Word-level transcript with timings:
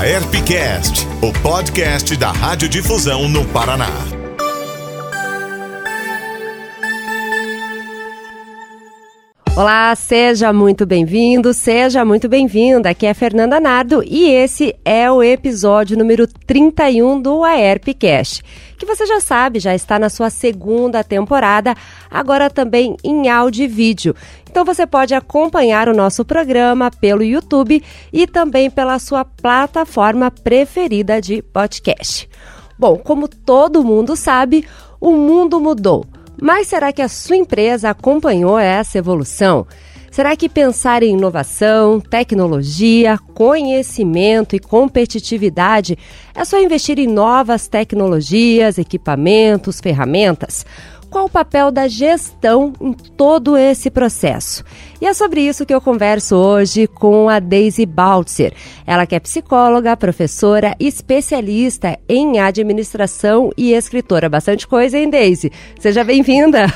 A 0.00 0.06
Herpcast, 0.06 1.06
o 1.20 1.30
podcast 1.42 2.16
da 2.16 2.32
Radiodifusão 2.32 3.28
no 3.28 3.44
Paraná. 3.44 3.90
Olá, 9.54 9.94
seja 9.94 10.54
muito 10.54 10.86
bem-vindo, 10.86 11.52
seja 11.52 12.02
muito 12.02 12.30
bem-vinda. 12.30 12.88
Aqui 12.88 13.04
é 13.04 13.12
Fernanda 13.12 13.60
Nardo 13.60 14.02
e 14.02 14.30
esse 14.30 14.74
é 14.86 15.10
o 15.10 15.22
episódio 15.22 15.98
número 15.98 16.26
31 16.46 17.20
do 17.20 17.44
AERPcast, 17.44 18.42
que 18.78 18.86
você 18.86 19.04
já 19.04 19.20
sabe, 19.20 19.60
já 19.60 19.74
está 19.74 19.98
na 19.98 20.08
sua 20.08 20.30
segunda 20.30 21.04
temporada, 21.04 21.74
agora 22.10 22.48
também 22.48 22.96
em 23.04 23.28
áudio 23.28 23.66
e 23.66 23.68
vídeo. 23.68 24.16
Então 24.50 24.64
você 24.64 24.84
pode 24.84 25.14
acompanhar 25.14 25.88
o 25.88 25.94
nosso 25.94 26.24
programa 26.24 26.90
pelo 26.90 27.22
YouTube 27.22 27.80
e 28.12 28.26
também 28.26 28.68
pela 28.68 28.98
sua 28.98 29.24
plataforma 29.24 30.28
preferida 30.28 31.20
de 31.20 31.40
podcast. 31.40 32.28
Bom, 32.76 32.96
como 32.96 33.28
todo 33.28 33.84
mundo 33.84 34.16
sabe, 34.16 34.66
o 35.00 35.12
mundo 35.12 35.60
mudou. 35.60 36.04
Mas 36.42 36.66
será 36.66 36.92
que 36.92 37.00
a 37.00 37.08
sua 37.08 37.36
empresa 37.36 37.90
acompanhou 37.90 38.58
essa 38.58 38.98
evolução? 38.98 39.68
Será 40.10 40.34
que 40.34 40.48
pensar 40.48 41.04
em 41.04 41.12
inovação, 41.12 42.00
tecnologia, 42.00 43.16
conhecimento 43.32 44.56
e 44.56 44.58
competitividade 44.58 45.96
é 46.34 46.44
só 46.44 46.60
investir 46.60 46.98
em 46.98 47.06
novas 47.06 47.68
tecnologias, 47.68 48.78
equipamentos, 48.78 49.80
ferramentas? 49.80 50.66
Qual 51.10 51.26
o 51.26 51.30
papel 51.30 51.70
da 51.70 51.88
gestão 51.88 52.72
em 52.80 52.92
todo 52.92 53.56
esse 53.56 53.90
processo. 53.90 54.64
E 55.00 55.06
é 55.06 55.12
sobre 55.12 55.40
isso 55.40 55.66
que 55.66 55.74
eu 55.74 55.80
converso 55.80 56.36
hoje 56.36 56.86
com 56.86 57.28
a 57.28 57.38
Daisy 57.40 57.84
Baltzer. 57.84 58.52
Ela 58.86 59.06
que 59.06 59.14
é 59.14 59.20
psicóloga, 59.20 59.96
professora, 59.96 60.74
especialista 60.78 61.98
em 62.08 62.38
administração 62.38 63.50
e 63.56 63.72
escritora. 63.72 64.28
Bastante 64.28 64.66
coisa, 64.66 64.98
hein, 64.98 65.10
Daisy? 65.10 65.50
Seja 65.78 66.04
bem-vinda. 66.04 66.66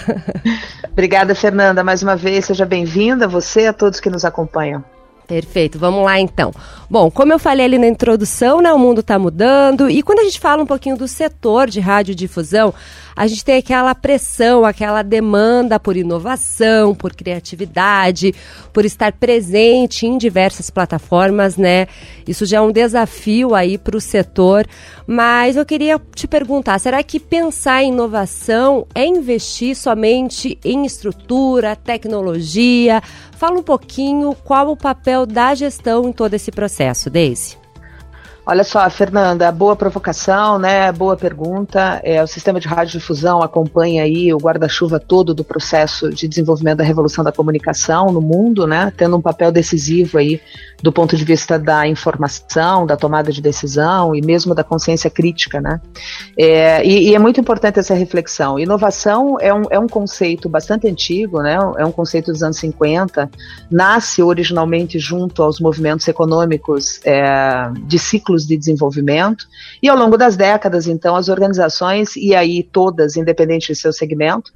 Obrigada, 0.91 1.35
Fernanda, 1.35 1.85
mais 1.85 2.03
uma 2.03 2.17
vez. 2.17 2.47
Seja 2.47 2.67
bem-vinda, 2.67 3.29
você 3.29 3.63
e 3.63 3.67
a 3.67 3.73
todos 3.73 4.01
que 4.01 4.11
nos 4.11 4.25
acompanham. 4.25 4.94
Perfeito, 5.27 5.79
vamos 5.79 6.05
lá 6.05 6.21
então. 6.21 6.53
Bom, 6.89 7.11
como 7.11 7.33
eu 7.33 7.39
falei 7.39 7.65
ali 7.65 7.79
na 7.79 7.87
introdução, 7.87 8.61
né, 8.61 8.73
o 8.73 8.79
mundo 8.79 9.01
está 9.01 9.19
mudando 9.19 9.89
e 9.89 10.03
quando 10.03 10.19
a 10.19 10.25
gente 10.25 10.39
fala 10.39 10.63
um 10.63 10.67
pouquinho 10.67 10.99
do 10.99 11.09
setor 11.09 11.69
de 11.71 11.81
radiodifusão, 11.81 12.75
a 13.17 13.27
gente 13.27 13.45
tem 13.45 13.57
aquela 13.57 13.95
pressão, 13.95 14.65
aquela 14.65 15.03
demanda 15.03 15.79
por 15.79 15.97
inovação, 15.97 16.95
por 16.95 17.15
criatividade, 17.15 18.35
por 18.73 18.85
estar 18.85 19.13
presente 19.13 20.05
em 20.05 20.19
diversas 20.19 20.69
plataformas, 20.69 21.57
né? 21.57 21.87
Isso 22.27 22.45
já 22.45 22.57
é 22.57 22.61
um 22.61 22.73
desafio 22.73 23.55
aí 23.55 23.79
para 23.79 23.97
o 23.97 24.01
setor. 24.01 24.67
Mas 25.07 25.57
eu 25.57 25.65
queria 25.65 26.01
te 26.15 26.27
perguntar: 26.27 26.79
será 26.81 27.03
que 27.03 27.21
pensar 27.21 27.85
em 27.85 27.93
inovação 27.93 28.87
é 28.95 29.07
investir 29.07 29.77
somente 29.77 30.59
em 30.65 30.85
estrutura, 30.85 31.77
tecnologia? 31.77 33.01
Fala 33.37 33.59
um 33.59 33.63
pouquinho 33.63 34.35
qual 34.45 34.71
o 34.71 34.77
papel 34.77 35.27
da 35.27 35.55
gestão 35.55 36.09
em 36.09 36.13
todo 36.13 36.35
esse 36.35 36.51
processo, 36.51 37.11
Daisy. 37.11 37.64
Olha 38.47 38.63
só, 38.63 38.89
Fernanda, 38.91 39.51
boa 39.51 39.75
provocação, 39.75 40.59
né? 40.59 40.93
Boa 40.93 41.17
pergunta. 41.17 41.99
É, 42.05 42.23
o 42.23 42.27
sistema 42.27 42.61
de 42.61 42.69
radiodifusão 42.69 43.41
acompanha 43.41 44.03
aí 44.03 44.35
o 44.35 44.37
guarda-chuva 44.37 45.01
todo 45.01 45.33
do 45.33 45.43
processo 45.43 46.11
de 46.11 46.29
desenvolvimento 46.29 46.79
da 46.79 46.85
revolução 46.85 47.25
da 47.25 47.33
comunicação 47.33 48.13
no 48.13 48.21
mundo, 48.21 48.67
né? 48.67 48.93
Tendo 48.95 49.17
um 49.17 49.23
papel 49.23 49.51
decisivo 49.51 50.19
aí 50.19 50.43
do 50.83 50.93
ponto 50.93 51.17
de 51.17 51.25
vista 51.25 51.59
da 51.59 51.89
informação, 51.89 52.85
da 52.85 52.95
tomada 52.95 53.33
de 53.33 53.41
decisão 53.41 54.15
e 54.15 54.21
mesmo 54.21 54.55
da 54.55 54.63
consciência 54.63 55.09
crítica, 55.09 55.59
né? 55.59 55.81
É, 56.39 56.87
e, 56.87 57.09
e, 57.09 57.15
é 57.15 57.19
muito 57.19 57.41
importante 57.41 57.79
essa 57.79 57.95
reflexão. 57.95 58.59
Inovação 58.59 59.39
é 59.41 59.55
um, 59.55 59.63
é 59.71 59.79
um 59.79 59.89
conceito 59.89 60.47
bastante 60.51 60.87
antigo, 60.87 61.41
né? 61.41 61.57
É 61.79 61.87
um 61.87 61.93
conceito 61.93 62.31
dos 62.31 62.43
anos 62.43 62.59
50, 62.59 63.31
nasce 63.71 64.23
originalmente 64.23 64.99
junto 64.99 65.43
aos 65.43 65.59
movimentos 65.59 66.07
econômicos 66.07 67.01
é, 67.03 67.71
de 67.85 67.99
ciclos 68.35 68.47
de 68.47 68.57
desenvolvimento 68.57 69.47
e 69.83 69.89
ao 69.89 69.97
longo 69.97 70.17
das 70.17 70.37
décadas, 70.37 70.87
então, 70.87 71.15
as 71.15 71.29
organizações, 71.29 72.17
e 72.17 72.35
aí 72.35 72.63
todas, 72.63 73.17
independente 73.17 73.69
de 73.69 73.77
seu 73.79 73.93
segmento, 73.93 74.51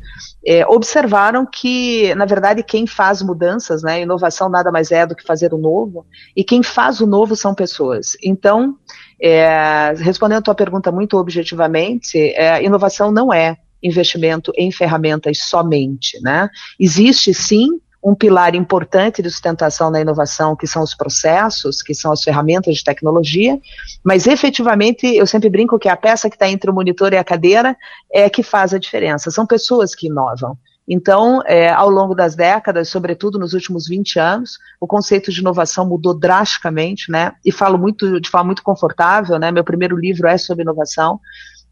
é, 0.44 0.66
observaram 0.66 1.46
que, 1.46 2.14
na 2.14 2.24
verdade, 2.24 2.62
quem 2.62 2.86
faz 2.86 3.22
mudanças, 3.22 3.82
né? 3.82 4.02
Inovação 4.02 4.48
nada 4.48 4.70
mais 4.72 4.90
é 4.90 5.06
do 5.06 5.14
que 5.14 5.24
fazer 5.24 5.54
o 5.54 5.58
novo, 5.58 6.04
e 6.36 6.42
quem 6.42 6.62
faz 6.62 7.00
o 7.00 7.06
novo 7.06 7.36
são 7.36 7.54
pessoas. 7.54 8.16
Então, 8.22 8.76
é, 9.20 9.94
respondendo 9.96 10.38
a 10.38 10.42
tua 10.42 10.54
pergunta 10.54 10.90
muito 10.90 11.16
objetivamente, 11.16 12.18
é, 12.18 12.62
inovação 12.62 13.10
não 13.10 13.32
é 13.32 13.56
investimento 13.80 14.52
em 14.56 14.72
ferramentas 14.72 15.38
somente, 15.38 16.20
né? 16.20 16.48
Existe 16.80 17.32
sim 17.32 17.68
um 18.02 18.14
pilar 18.14 18.54
importante 18.54 19.20
de 19.20 19.30
sustentação 19.30 19.90
na 19.90 20.00
inovação, 20.00 20.54
que 20.54 20.66
são 20.66 20.82
os 20.82 20.94
processos, 20.94 21.82
que 21.82 21.94
são 21.94 22.12
as 22.12 22.22
ferramentas 22.22 22.76
de 22.76 22.84
tecnologia, 22.84 23.58
mas 24.04 24.26
efetivamente 24.26 25.06
eu 25.06 25.26
sempre 25.26 25.50
brinco 25.50 25.78
que 25.78 25.88
a 25.88 25.96
peça 25.96 26.30
que 26.30 26.36
está 26.36 26.48
entre 26.48 26.70
o 26.70 26.74
monitor 26.74 27.12
e 27.12 27.16
a 27.16 27.24
cadeira 27.24 27.76
é 28.12 28.30
que 28.30 28.42
faz 28.42 28.72
a 28.72 28.78
diferença. 28.78 29.30
São 29.30 29.46
pessoas 29.46 29.94
que 29.94 30.06
inovam. 30.06 30.56
Então, 30.90 31.42
é, 31.44 31.68
ao 31.68 31.90
longo 31.90 32.14
das 32.14 32.34
décadas, 32.34 32.88
sobretudo 32.88 33.38
nos 33.38 33.52
últimos 33.52 33.86
20 33.86 34.18
anos, 34.18 34.58
o 34.80 34.86
conceito 34.86 35.30
de 35.30 35.40
inovação 35.40 35.86
mudou 35.86 36.14
drasticamente, 36.14 37.12
né? 37.12 37.32
E 37.44 37.52
falo 37.52 37.76
muito 37.76 38.18
de 38.18 38.30
forma 38.30 38.46
muito 38.46 38.62
confortável, 38.62 39.38
né? 39.38 39.50
Meu 39.50 39.62
primeiro 39.62 39.98
livro 39.98 40.26
é 40.26 40.38
sobre 40.38 40.62
inovação. 40.62 41.20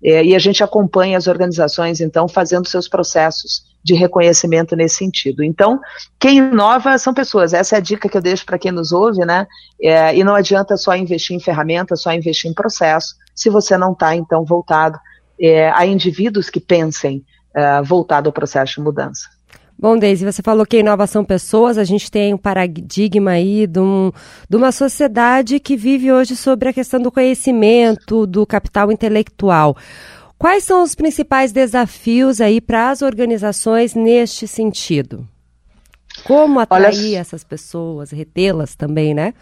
É, 0.02 0.24
e 0.24 0.34
a 0.34 0.38
gente 0.38 0.62
acompanha 0.62 1.16
as 1.16 1.26
organizações, 1.26 2.00
então, 2.00 2.28
fazendo 2.28 2.68
seus 2.68 2.86
processos 2.86 3.64
de 3.82 3.94
reconhecimento 3.94 4.76
nesse 4.76 4.96
sentido. 4.96 5.42
Então, 5.42 5.80
quem 6.18 6.38
inova 6.38 6.98
são 6.98 7.14
pessoas. 7.14 7.54
Essa 7.54 7.76
é 7.76 7.78
a 7.78 7.80
dica 7.80 8.08
que 8.08 8.16
eu 8.16 8.22
deixo 8.22 8.44
para 8.44 8.58
quem 8.58 8.72
nos 8.72 8.92
ouve, 8.92 9.24
né? 9.24 9.46
É, 9.80 10.14
e 10.14 10.24
não 10.24 10.34
adianta 10.34 10.76
só 10.76 10.94
investir 10.96 11.36
em 11.36 11.40
ferramentas, 11.40 12.02
só 12.02 12.12
investir 12.12 12.50
em 12.50 12.54
processo, 12.54 13.14
se 13.34 13.48
você 13.48 13.76
não 13.76 13.92
está, 13.92 14.14
então, 14.14 14.44
voltado 14.44 14.98
é, 15.40 15.70
a 15.70 15.86
indivíduos 15.86 16.48
que 16.48 16.60
pensem 16.60 17.24
uh, 17.54 17.84
voltado 17.84 18.28
ao 18.28 18.32
processo 18.32 18.74
de 18.74 18.80
mudança. 18.80 19.35
Bom, 19.78 19.98
Deise, 19.98 20.24
você 20.24 20.42
falou 20.42 20.64
que 20.64 20.78
inovação 20.78 21.22
pessoas, 21.22 21.76
a 21.76 21.84
gente 21.84 22.10
tem 22.10 22.32
um 22.32 22.38
paradigma 22.38 23.32
aí 23.32 23.66
de, 23.66 23.78
um, 23.78 24.10
de, 24.48 24.56
uma 24.56 24.72
sociedade 24.72 25.60
que 25.60 25.76
vive 25.76 26.10
hoje 26.10 26.34
sobre 26.34 26.70
a 26.70 26.72
questão 26.72 27.00
do 27.00 27.12
conhecimento, 27.12 28.26
do 28.26 28.46
capital 28.46 28.90
intelectual. 28.90 29.76
Quais 30.38 30.64
são 30.64 30.82
os 30.82 30.94
principais 30.94 31.52
desafios 31.52 32.40
aí 32.40 32.58
para 32.58 32.90
as 32.90 33.02
organizações 33.02 33.94
neste 33.94 34.48
sentido? 34.48 35.28
Como 36.24 36.58
atrair 36.58 37.10
Olha, 37.10 37.18
essas 37.18 37.44
pessoas, 37.44 38.10
retê-las 38.10 38.74
também, 38.74 39.12
né? 39.12 39.34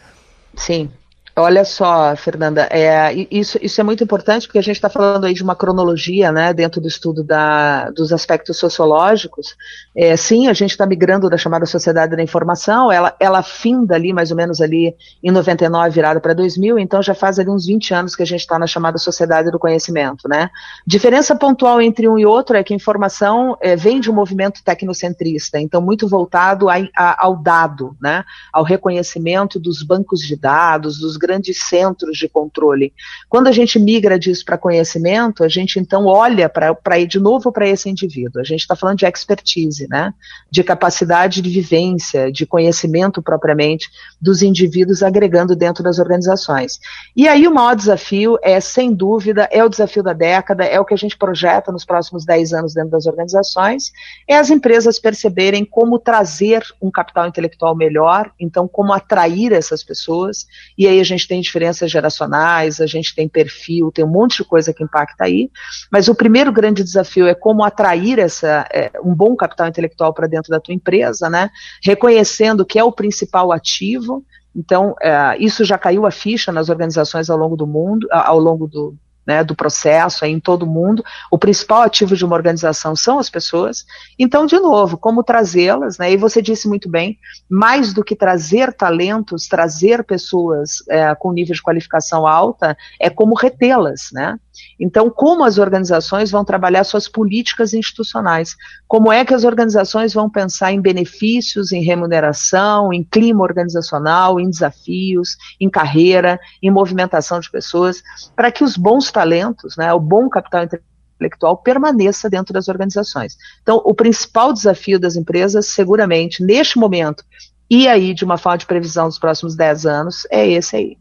Sim, 0.57 0.91
Olha 1.37 1.65
só, 1.65 2.15
Fernanda, 2.15 2.69
é, 2.71 3.13
isso, 3.29 3.59
isso 3.61 3.81
é 3.81 3.85
muito 3.85 4.05
importante 4.05 4.47
porque 4.47 4.59
a 4.59 4.63
gente 4.63 4.77
está 4.77 4.89
falando 4.89 5.25
aí 5.25 5.35
de 5.35 5.43
uma 5.43 5.57
cronologia, 5.57 6.31
né, 6.31 6.55
dentro 6.55 6.81
do 6.81 6.87
estudo 6.87 7.25
da, 7.25 7.91
dos 7.91 8.13
aspectos 8.13 8.57
sociológicos. 8.57 9.57
É, 9.97 10.17
sim, 10.17 10.47
a 10.47 10.53
gente 10.53 10.71
está 10.71 10.87
migrando 10.87 11.29
da 11.29 11.37
chamada 11.37 11.67
sociedade 11.67 12.15
da 12.15 12.23
informação, 12.23 12.91
ela, 12.93 13.17
ela 13.19 13.43
finda 13.43 13.97
ali, 13.97 14.13
mais 14.13 14.31
ou 14.31 14.37
menos 14.37 14.61
ali 14.61 14.95
em 15.25 15.33
99, 15.33 15.91
virada 15.91 16.21
para 16.21 16.35
2000, 16.35 16.79
então 16.79 17.03
já 17.03 17.17
faz 17.17 17.37
ali 17.37 17.51
uns 17.51 17.67
20 17.67 17.93
anos 17.93 18.15
que 18.15 18.23
a 18.23 18.27
gente 18.27 18.41
está 18.41 18.57
na 18.57 18.69
chamada 18.69 18.97
sociedade 18.97 19.51
do 19.51 19.59
conhecimento, 19.59 20.29
né. 20.29 20.49
Diferença 20.87 21.35
pontual 21.35 21.83
entre 21.83 22.09
um 22.09 22.17
e 22.17 22.25
outro 22.25 22.57
é 22.57 22.63
que 22.63 22.73
a 22.73 22.77
informação 22.77 23.57
é, 23.61 23.75
vem 23.75 23.99
de 23.99 24.09
um 24.09 24.15
movimento 24.15 24.63
tecnocentrista, 24.65 25.59
então 25.59 25.83
muito 25.83 26.07
voltado 26.07 26.71
a, 26.71 26.75
a, 26.97 27.27
ao 27.27 27.35
dado, 27.35 27.97
né, 28.01 28.25
ao 28.53 28.63
reconhecimento 28.63 29.59
dos 29.59 29.83
bancos 29.83 30.21
de 30.21 30.37
dados, 30.37 31.01
dos 31.01 31.17
grandes 31.25 31.63
centros 31.65 32.19
de 32.19 32.29
controle. 32.29 32.93
Quando 33.31 33.47
a 33.47 33.53
gente 33.53 33.79
migra 33.79 34.19
disso 34.19 34.45
para 34.45 34.59
conhecimento, 34.59 35.43
a 35.43 35.49
gente 35.49 35.79
então 35.79 36.05
olha 36.05 36.49
para 36.49 36.99
ir 36.99 37.07
de 37.07 37.19
novo 37.19 37.51
para 37.51 37.67
esse 37.67 37.89
indivíduo. 37.89 38.43
A 38.43 38.45
gente 38.45 38.61
está 38.61 38.77
falando 38.77 38.99
de 38.99 39.07
expertise, 39.07 39.89
né? 39.89 40.13
De 40.51 40.63
capacidade 40.63 41.41
de 41.41 41.49
vivência, 41.49 42.31
de 42.31 42.45
conhecimento 42.45 43.23
propriamente 43.23 43.89
dos 44.21 44.43
indivíduos 44.43 45.03
agregando 45.03 45.57
dentro 45.57 45.83
das 45.83 45.99
organizações. 45.99 46.79
E 47.17 47.27
aí 47.27 47.49
o 47.49 47.55
maior 47.55 47.75
desafio 47.75 48.39
é, 48.43 48.61
sem 48.61 48.93
dúvida, 48.93 49.49
é 49.51 49.65
o 49.65 49.69
desafio 49.69 50.03
da 50.03 50.13
década, 50.13 50.65
é 50.65 50.79
o 50.79 50.85
que 50.85 50.95
a 50.95 50.99
gente 50.99 51.17
projeta 51.17 51.73
nos 51.73 51.85
próximos 51.85 52.25
10 52.25 52.53
anos 52.53 52.75
dentro 52.75 52.91
das 52.91 53.07
organizações, 53.07 53.93
é 54.29 54.37
as 54.37 54.51
empresas 54.51 54.99
perceberem 54.99 55.65
como 55.65 55.99
trazer 55.99 56.63
um 56.81 56.91
capital 56.91 57.27
intelectual 57.27 57.75
melhor, 57.75 58.31
então 58.39 58.67
como 58.67 58.93
atrair 58.93 59.53
essas 59.53 59.83
pessoas, 59.83 60.47
e 60.77 60.87
aí 60.87 61.01
a 61.01 61.05
gente 61.05 61.14
gente 61.17 61.29
tem 61.29 61.41
diferenças 61.41 61.91
geracionais, 61.91 62.81
a 62.81 62.87
gente 62.87 63.15
tem 63.15 63.29
perfil, 63.29 63.91
tem 63.93 64.05
um 64.05 64.09
monte 64.09 64.39
de 64.39 64.45
coisa 64.45 64.73
que 64.73 64.83
impacta 64.83 65.25
aí, 65.25 65.51
mas 65.91 66.09
o 66.09 66.15
primeiro 66.15 66.53
grande 66.53 66.83
desafio 66.83 67.27
é 67.27 67.35
como 67.35 67.65
atrair 67.65 68.19
essa, 68.19 68.67
é, 68.73 68.91
um 69.03 69.15
bom 69.15 69.35
capital 69.37 69.69
intelectual 69.69 70.13
para 70.13 70.27
dentro 70.27 70.51
da 70.51 70.61
tua 70.61 70.75
empresa, 70.75 71.31
né? 71.31 71.51
Reconhecendo 71.83 72.65
que 72.65 72.79
é 72.79 72.85
o 72.85 72.93
principal 72.93 73.53
ativo, 73.53 74.25
Então, 74.57 74.95
é, 75.03 75.37
isso 75.39 75.65
já 75.65 75.77
caiu 75.77 76.07
a 76.07 76.13
ficha 76.13 76.53
nas 76.53 76.69
organizações 76.69 77.29
ao 77.29 77.37
longo 77.37 77.57
do 77.57 77.67
mundo, 77.67 78.07
ao 78.13 78.39
longo 78.39 78.69
do, 78.69 78.97
né, 79.27 79.43
do 79.43 79.55
processo 79.55 80.25
em 80.25 80.39
todo 80.39 80.67
mundo. 80.67 81.05
O 81.31 81.39
principal 81.39 81.83
ativo 81.83 82.17
de 82.17 82.25
uma 82.25 82.37
organização 82.37 82.95
são 82.95 83.19
as 83.19 83.31
pessoas. 83.31 83.85
Então, 84.19 84.47
de 84.47 84.59
novo, 84.59 84.97
como 84.97 85.23
trazê-las, 85.23 85.99
né, 85.99 86.13
e 86.13 86.17
você 86.17 86.41
disse 86.41 86.69
muito 86.69 86.89
bem, 86.89 87.19
mais 87.49 87.93
do 87.93 88.05
que 88.05 88.17
trazer 88.17 88.73
talentos, 88.73 89.49
trazer 89.49 90.05
pessoas 90.05 90.83
é, 90.89 91.15
com 91.15 91.33
nível 91.33 91.55
de 91.55 91.63
qualificação 91.63 92.27
alta, 92.27 92.77
é 93.01 93.11
como 93.11 93.35
retê-las, 93.35 94.11
né? 94.13 94.39
Então, 94.79 95.11
como 95.11 95.45
as 95.45 95.59
organizações 95.59 96.31
vão 96.31 96.45
trabalhar 96.45 96.85
suas 96.85 97.09
políticas 97.09 97.75
institucionais? 97.75 98.55
Como 98.87 99.13
é 99.13 99.25
que 99.25 99.35
as 99.35 99.45
organizações 99.45 100.15
vão 100.15 100.31
pensar 100.31 100.73
em 100.73 100.81
benefícios, 100.81 101.73
em 101.73 101.83
remuneração, 101.83 102.93
em 102.93 103.03
clima 103.03 103.43
organizacional, 103.43 104.39
em 104.39 104.49
desafios, 104.49 105.37
em 105.61 105.69
carreira, 105.69 106.39
em 106.63 106.71
movimentação 106.71 107.41
de 107.41 107.51
pessoas, 107.51 108.03
para 108.37 108.51
que 108.51 108.65
os 108.65 108.77
bons 108.77 109.11
talentos, 109.15 109.77
né, 109.77 109.93
o 109.93 110.01
bom 110.01 110.29
capital 110.29 110.65
intelectual 110.65 111.57
permaneça 111.57 112.29
dentro 112.29 112.53
das 112.53 112.69
organizações. 112.69 113.37
Então, 113.63 113.81
o 113.85 113.95
principal 113.95 114.53
desafio 114.53 114.99
das 114.99 115.15
empresas, 115.17 115.67
seguramente, 115.69 116.43
neste 116.43 116.79
momento, 116.79 117.25
e 117.71 117.89
aí 117.89 118.13
de 118.13 118.25
uma 118.25 118.37
forma 118.37 118.59
de 118.59 118.67
previsão 118.67 119.09
dos 119.09 119.19
próximos 119.19 119.57
10 119.57 119.87
anos, 119.87 120.27
é 120.31 120.47
esse 120.47 120.77
aí. 120.77 120.99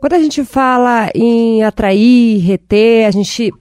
Quando 0.00 0.14
a 0.14 0.18
gente 0.18 0.44
fala 0.44 1.10
em 1.14 1.62
atrair, 1.62 2.38
reter, 2.38 3.06
a 3.06 3.10
gente 3.10 3.52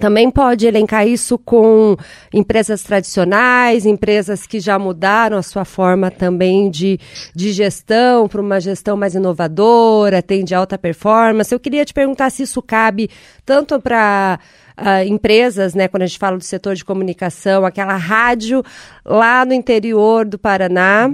também 0.00 0.30
pode 0.30 0.66
elencar 0.66 1.08
isso 1.08 1.38
com 1.38 1.96
empresas 2.32 2.82
tradicionais, 2.82 3.86
empresas 3.86 4.46
que 4.46 4.60
já 4.60 4.78
mudaram 4.78 5.38
a 5.38 5.42
sua 5.42 5.64
forma 5.64 6.10
também 6.10 6.70
de, 6.70 7.00
de 7.34 7.52
gestão 7.52 8.28
para 8.28 8.40
uma 8.40 8.60
gestão 8.60 8.98
mais 8.98 9.14
inovadora, 9.14 10.22
tem 10.22 10.44
de 10.44 10.54
alta 10.54 10.76
performance. 10.76 11.52
Eu 11.52 11.58
queria 11.58 11.86
te 11.86 11.94
perguntar 11.94 12.28
se 12.30 12.42
isso 12.42 12.60
cabe 12.60 13.08
tanto 13.46 13.80
para 13.80 14.38
uh, 14.78 15.08
empresas, 15.08 15.74
né, 15.74 15.88
quando 15.88 16.02
a 16.02 16.06
gente 16.06 16.18
fala 16.18 16.36
do 16.36 16.44
setor 16.44 16.74
de 16.74 16.84
comunicação, 16.84 17.64
aquela 17.64 17.96
rádio 17.96 18.62
lá 19.04 19.44
no 19.46 19.54
interior 19.54 20.26
do 20.26 20.38
Paraná 20.38 21.10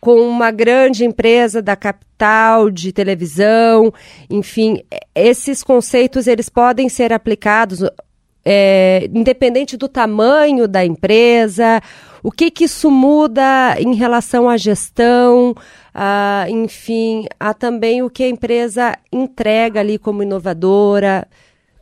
com 0.00 0.20
uma 0.20 0.50
grande 0.50 1.04
empresa 1.04 1.60
da 1.60 1.74
capital 1.74 2.70
de 2.70 2.92
televisão, 2.92 3.92
enfim, 4.30 4.82
esses 5.14 5.62
conceitos 5.62 6.26
eles 6.26 6.48
podem 6.48 6.88
ser 6.88 7.12
aplicados 7.12 7.82
é, 8.48 9.10
independente 9.12 9.76
do 9.76 9.88
tamanho 9.88 10.68
da 10.68 10.84
empresa, 10.84 11.82
o 12.22 12.30
que, 12.30 12.48
que 12.48 12.64
isso 12.64 12.88
muda 12.90 13.76
em 13.80 13.94
relação 13.94 14.48
à 14.48 14.56
gestão, 14.56 15.52
a, 15.92 16.46
enfim, 16.48 17.26
a 17.40 17.52
também 17.52 18.02
o 18.02 18.10
que 18.10 18.22
a 18.22 18.28
empresa 18.28 18.96
entrega 19.12 19.80
ali 19.80 19.98
como 19.98 20.22
inovadora. 20.22 21.26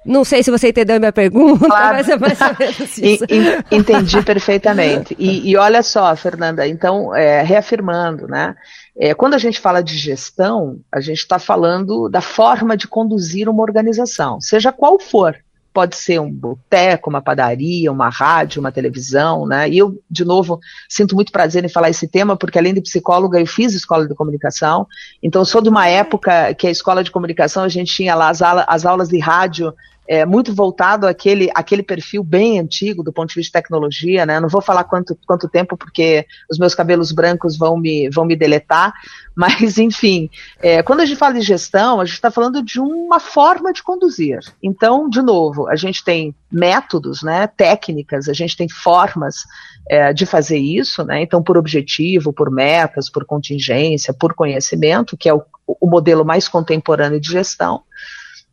Não 0.05 0.25
sei 0.25 0.43
se 0.43 0.51
você 0.51 0.69
entendeu 0.69 0.97
a 0.97 0.99
minha 0.99 1.13
pergunta, 1.13 1.67
claro. 1.67 1.97
mas 1.97 2.09
é 2.09 2.17
mais 2.17 2.41
ou 2.41 2.49
menos 2.59 2.99
isso. 2.99 3.25
Entendi 3.71 4.23
perfeitamente. 4.23 5.17
E, 5.19 5.51
e, 5.51 5.57
olha 5.57 5.83
só, 5.83 6.15
Fernanda, 6.15 6.67
então, 6.69 7.15
é, 7.15 7.43
reafirmando, 7.43 8.27
né? 8.29 8.55
É, 8.97 9.15
quando 9.15 9.35
a 9.35 9.39
gente 9.39 9.59
fala 9.59 9.83
de 9.83 9.97
gestão, 9.97 10.79
a 10.93 11.01
gente 11.01 11.19
está 11.19 11.39
falando 11.39 12.09
da 12.09 12.21
forma 12.21 12.77
de 12.77 12.87
conduzir 12.87 13.49
uma 13.49 13.63
organização, 13.63 14.41
seja 14.41 14.71
qual 14.71 15.01
for. 15.01 15.37
Pode 15.73 15.97
ser 15.97 16.21
um 16.21 16.31
boteco, 16.31 17.11
uma 17.11 17.21
padaria, 17.21 17.91
uma 17.91 18.09
rádio, 18.09 18.61
uma 18.61 18.71
televisão, 18.71 19.45
né? 19.45 19.69
E 19.69 19.79
eu, 19.79 20.01
de 20.09 20.25
novo, 20.25 20.61
sinto 20.89 21.17
muito 21.17 21.33
prazer 21.33 21.65
em 21.65 21.69
falar 21.69 21.91
esse 21.91 22.07
tema, 22.07 22.37
porque 22.37 22.57
além 22.57 22.73
de 22.73 22.81
psicóloga, 22.81 23.41
eu 23.41 23.47
fiz 23.47 23.75
escola 23.75 24.07
de 24.07 24.15
comunicação. 24.15 24.87
Então, 25.21 25.45
sou 25.45 25.61
de 25.61 25.69
uma 25.69 25.89
época 25.89 26.55
que 26.55 26.69
a 26.69 26.71
escola 26.71 27.03
de 27.03 27.11
comunicação, 27.11 27.65
a 27.65 27.69
gente 27.69 27.93
tinha 27.93 28.15
lá 28.15 28.29
as, 28.29 28.41
as 28.41 28.87
aulas 28.87 29.09
de 29.09 29.19
rádio 29.19 29.75
é, 30.07 30.25
muito 30.27 30.55
voltado 30.55 31.07
àquele, 31.07 31.51
àquele 31.55 31.83
perfil 31.83 32.23
bem 32.23 32.61
antigo 32.61 33.03
do 33.03 33.13
ponto 33.13 33.31
de 33.31 33.37
vista 33.37 33.59
de 33.59 33.63
tecnologia, 33.63 34.27
né? 34.27 34.39
Não 34.39 34.49
vou 34.49 34.61
falar 34.61 34.85
quanto, 34.85 35.17
quanto 35.27 35.49
tempo, 35.49 35.77
porque 35.77 36.27
os 36.51 36.59
meus 36.59 36.75
cabelos 36.75 37.11
brancos 37.11 37.57
vão 37.57 37.77
me, 37.77 38.09
vão 38.11 38.25
me 38.25 38.37
deletar, 38.37 38.93
mas, 39.35 39.79
enfim, 39.79 40.29
é, 40.61 40.83
quando 40.83 41.01
a 41.01 41.07
gente 41.07 41.19
fala 41.19 41.35
de 41.35 41.41
gestão, 41.41 42.01
a 42.01 42.05
gente 42.05 42.15
está 42.15 42.31
falando 42.31 42.63
de 42.63 42.81
uma 42.81 43.19
forma 43.19 43.73
de 43.73 43.83
conduzir. 43.83 44.39
Então, 44.63 45.09
de 45.09 45.23
novo, 45.23 45.69
a 45.69 45.77
gente 45.77 46.05
tem 46.05 46.35
métodos, 46.51 47.23
né, 47.23 47.47
técnicas, 47.47 48.29
a 48.29 48.33
gente 48.33 48.57
tem 48.57 48.69
formas 48.69 49.45
é, 49.89 50.13
de 50.13 50.25
fazer 50.25 50.59
isso, 50.59 51.05
né? 51.05 51.23
Então, 51.23 51.43
por 51.43 51.57
objetivo, 51.57 52.33
por 52.33 52.51
metas, 52.51 53.11
por 53.11 53.25
contingência, 53.25 54.15
por 54.15 54.35
conhecimento, 54.35 55.17
que 55.17 55.29
é 55.29 55.35
o, 55.35 55.43
o 55.67 55.89
modelo 55.89 56.25
mais 56.25 56.49
contemporâneo 56.49 57.21
de 57.21 57.33
gestão. 57.33 57.83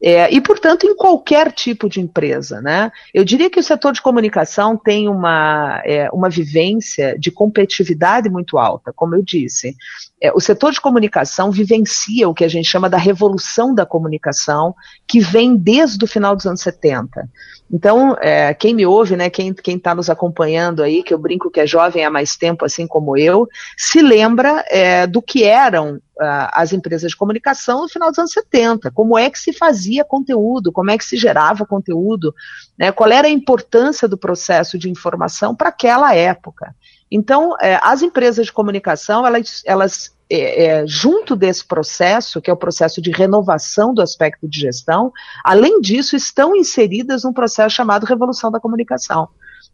É, 0.02 0.34
e, 0.34 0.42
portanto, 0.42 0.86
em 0.86 0.96
qualquer 0.96 1.52
tipo 1.52 1.88
de 1.88 2.02
empresa. 2.02 2.60
Né? 2.62 2.92
Eu 3.14 3.24
diria 3.24 3.50
que 3.50 3.60
o 3.60 3.64
setor 3.64 3.94
de 3.94 4.02
comunicação 4.02 4.76
tem 4.76 5.08
uma, 5.08 5.82
é, 5.86 6.10
uma 6.12 6.30
vivência 6.30 7.18
de 7.20 7.30
competitividade 7.30 8.30
muito 8.30 8.58
alta, 8.58 8.92
como 8.94 9.16
eu 9.16 9.22
disse. 9.22 9.76
É, 10.22 10.32
o 10.32 10.40
setor 10.40 10.72
de 10.72 10.80
comunicação 10.80 11.50
vivencia 11.50 12.30
o 12.30 12.34
que 12.34 12.46
a 12.46 12.48
gente 12.48 12.70
chama 12.70 12.88
da 12.88 12.98
revolução 12.98 13.74
da 13.74 13.86
comunicação, 13.88 14.76
que 15.08 15.20
vem 15.20 15.56
desde 15.56 16.04
o 16.06 16.08
final 16.08 16.36
dos 16.36 16.46
anos 16.46 16.62
70. 16.62 17.28
Então, 17.74 18.16
é, 18.20 18.54
quem 18.54 18.76
me 18.76 18.86
ouve, 18.86 19.16
né, 19.16 19.30
quem 19.30 19.56
está 19.66 19.96
nos 19.96 20.10
acompanhando 20.10 20.84
aí, 20.84 21.02
que 21.02 21.14
eu 21.14 21.18
brinco 21.18 21.50
que 21.50 21.60
é 21.60 21.66
jovem 21.66 22.04
há 22.04 22.10
mais 22.10 22.36
tempo, 22.36 22.66
assim 22.66 22.86
como 22.86 23.18
eu, 23.18 23.48
se 23.78 24.02
lembra 24.02 24.64
é, 24.70 25.08
do 25.08 25.22
que 25.22 25.46
eram 25.46 25.96
uh, 25.96 26.52
as 26.52 26.74
empresas 26.74 27.12
de 27.12 27.18
comunicação 27.18 27.84
no 27.84 27.90
final 27.90 28.10
dos 28.10 28.20
anos 28.20 28.34
70, 28.34 28.92
como 28.92 29.18
é 29.18 29.30
que 29.30 29.40
se 29.40 29.54
fazia 29.54 30.04
conteúdo, 30.04 30.72
como 30.72 30.92
é 30.92 30.98
que 30.98 31.06
se 31.06 31.16
gerava 31.16 31.66
conteúdo, 31.66 32.36
né, 32.78 32.92
qual 32.92 33.10
era 33.10 33.28
a 33.28 33.32
importância 33.32 34.08
do 34.08 34.18
processo 34.18 34.78
de 34.78 34.90
informação 34.90 35.56
para 35.56 35.70
aquela 35.70 36.14
época. 36.14 36.76
Então, 37.12 37.56
é, 37.60 37.78
as 37.84 38.02
empresas 38.02 38.46
de 38.46 38.54
comunicação, 38.54 39.28
elas, 39.28 39.62
elas 39.66 40.16
é, 40.30 40.66
é, 40.66 40.88
junto 40.88 41.36
desse 41.36 41.66
processo, 41.66 42.42
que 42.42 42.50
é 42.50 42.54
o 42.54 42.58
processo 42.58 43.02
de 43.02 43.12
renovação 43.12 43.94
do 43.94 44.02
aspecto 44.02 44.48
de 44.48 44.62
gestão, 44.62 45.12
além 45.44 45.82
disso, 45.82 46.16
estão 46.16 46.56
inseridas 46.56 47.26
num 47.26 47.34
processo 47.34 47.76
chamado 47.76 48.06
Revolução 48.06 48.50
da 48.50 48.60
Comunicação. 48.60 49.28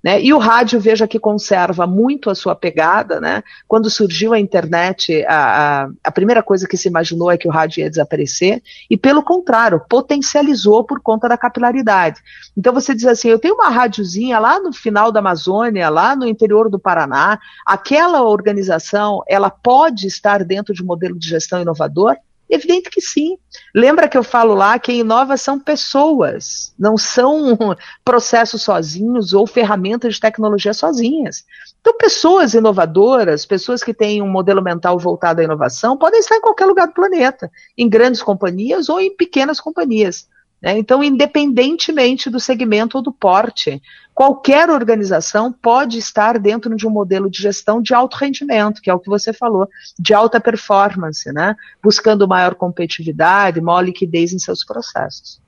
Né? 0.03 0.21
E 0.21 0.33
o 0.33 0.37
rádio, 0.37 0.79
veja 0.79 1.07
que 1.07 1.19
conserva 1.19 1.87
muito 1.87 2.29
a 2.29 2.35
sua 2.35 2.55
pegada. 2.55 3.19
Né? 3.19 3.43
Quando 3.67 3.89
surgiu 3.89 4.33
a 4.33 4.39
internet, 4.39 5.25
a, 5.25 5.83
a, 5.85 5.89
a, 6.03 6.11
primeira 6.11 6.43
coisa 6.43 6.67
que 6.67 6.77
se 6.77 6.87
imaginou 6.87 7.31
é 7.31 7.37
que 7.37 7.47
o 7.47 7.51
rádio 7.51 7.81
ia 7.81 7.89
desaparecer, 7.89 8.61
e 8.89 8.97
pelo 8.97 9.23
contrário, 9.23 9.81
potencializou 9.89 10.83
por 10.83 10.99
conta 11.01 11.27
da 11.27 11.37
capilaridade. 11.37 12.21
Então 12.55 12.73
você 12.73 12.93
diz 12.93 13.05
assim: 13.05 13.29
eu 13.29 13.39
tenho 13.39 13.55
uma 13.55 13.69
rádiozinha 13.69 14.39
lá 14.39 14.59
no 14.59 14.73
final 14.73 15.11
da 15.11 15.19
Amazônia, 15.19 15.89
lá 15.89 16.15
no 16.15 16.27
interior 16.27 16.69
do 16.69 16.79
Paraná, 16.79 17.39
aquela 17.65 18.23
organização 18.23 19.23
ela 19.27 19.49
pode 19.49 20.07
estar 20.07 20.43
dentro 20.43 20.73
de 20.73 20.83
um 20.83 20.85
modelo 20.85 21.17
de 21.17 21.27
gestão 21.27 21.61
inovador? 21.61 22.15
Evidente 22.49 22.89
que 22.89 23.01
sim. 23.01 23.37
Lembra 23.75 24.07
que 24.07 24.17
eu 24.17 24.23
falo 24.23 24.53
lá 24.53 24.79
que 24.79 24.93
inova 24.93 25.35
são 25.35 25.59
pessoas, 25.59 26.73
não 26.79 26.97
são 26.97 27.57
processos 28.05 28.61
sozinhos 28.61 29.33
ou 29.33 29.45
ferramentas 29.45 30.15
de 30.15 30.21
tecnologia 30.21 30.73
sozinhas. 30.73 31.43
Então, 31.81 31.97
pessoas 31.97 32.53
inovadoras, 32.53 33.45
pessoas 33.45 33.83
que 33.83 33.93
têm 33.93 34.21
um 34.21 34.29
modelo 34.29 34.61
mental 34.61 34.97
voltado 34.97 35.41
à 35.41 35.43
inovação, 35.43 35.97
podem 35.97 36.19
estar 36.19 36.35
em 36.35 36.41
qualquer 36.41 36.65
lugar 36.65 36.87
do 36.87 36.93
planeta, 36.93 37.51
em 37.77 37.87
grandes 37.87 38.21
companhias 38.21 38.89
ou 38.89 38.99
em 38.99 39.15
pequenas 39.15 39.59
companhias. 39.59 40.27
Né? 40.61 40.77
Então, 40.77 41.03
independentemente 41.03 42.29
do 42.29 42.39
segmento 42.39 42.97
ou 42.97 43.03
do 43.03 43.11
porte, 43.11 43.81
qualquer 44.17 44.67
organização 44.71 45.53
pode 45.53 45.99
estar 45.99 46.39
dentro 46.39 46.75
de 46.75 46.87
um 46.87 46.89
modelo 46.89 47.29
de 47.29 47.39
gestão 47.39 47.79
de 47.79 47.93
alto 47.93 48.17
rendimento, 48.17 48.81
que 48.81 48.89
é 48.89 48.93
o 48.93 48.99
que 48.99 49.11
você 49.11 49.31
falou, 49.31 49.69
de 49.99 50.11
alta 50.11 50.41
performance, 50.41 51.31
né? 51.31 51.55
buscando 51.83 52.27
maior 52.27 52.55
competitividade, 52.55 53.61
maior 53.61 53.81
liquidez 53.81 54.33
em 54.33 54.39
seus 54.39 54.65
processos. 54.65 55.39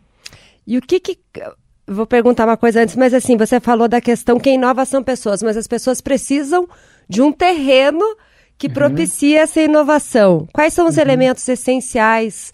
E 0.67 0.77
o 0.77 0.83
que, 0.83 0.99
que 0.99 1.17
vou 1.88 2.05
perguntar 2.05 2.45
uma 2.45 2.55
coisa 2.55 2.83
antes, 2.83 2.95
mas 2.95 3.11
assim, 3.11 3.35
você 3.35 3.59
falou 3.59 3.88
da 3.88 3.99
questão 3.99 4.39
que 4.39 4.51
inova 4.51 4.85
são 4.85 5.03
pessoas, 5.03 5.41
mas 5.41 5.57
as 5.57 5.65
pessoas 5.65 5.99
precisam 5.99 6.69
de 7.09 7.23
um 7.23 7.31
terreno 7.31 8.05
que 8.55 8.67
uhum. 8.67 8.73
propicia 8.73 9.41
essa 9.41 9.59
inovação. 9.59 10.47
Quais 10.53 10.75
são 10.75 10.88
os 10.88 10.97
uhum. 10.97 11.01
elementos 11.01 11.49
essenciais 11.49 12.53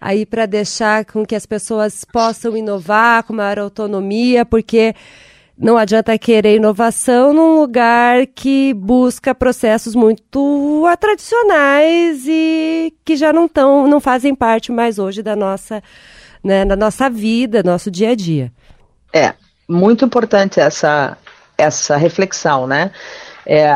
aí 0.00 0.24
para 0.24 0.46
deixar 0.46 1.04
com 1.04 1.26
que 1.26 1.34
as 1.34 1.46
pessoas 1.46 2.04
possam 2.04 2.56
inovar 2.56 3.24
com 3.24 3.32
maior 3.32 3.58
autonomia, 3.58 4.46
porque 4.46 4.94
não 5.58 5.76
adianta 5.76 6.16
querer 6.16 6.56
inovação 6.56 7.32
num 7.32 7.56
lugar 7.60 8.26
que 8.28 8.72
busca 8.74 9.34
processos 9.34 9.94
muito 9.94 10.84
tradicionais 11.00 12.24
e 12.28 12.94
que 13.04 13.16
já 13.16 13.32
não 13.32 13.48
tão, 13.48 13.88
não 13.88 14.00
fazem 14.00 14.34
parte 14.34 14.70
mais 14.70 14.98
hoje 14.98 15.20
da 15.20 15.34
nossa, 15.34 15.82
né, 16.44 16.64
da 16.64 16.76
nossa 16.76 17.10
vida, 17.10 17.62
nosso 17.64 17.90
dia 17.90 18.10
a 18.10 18.14
dia. 18.14 18.52
É, 19.12 19.34
muito 19.68 20.04
importante 20.04 20.60
essa, 20.60 21.18
essa 21.56 21.96
reflexão, 21.96 22.66
né? 22.66 22.92
É, 23.50 23.72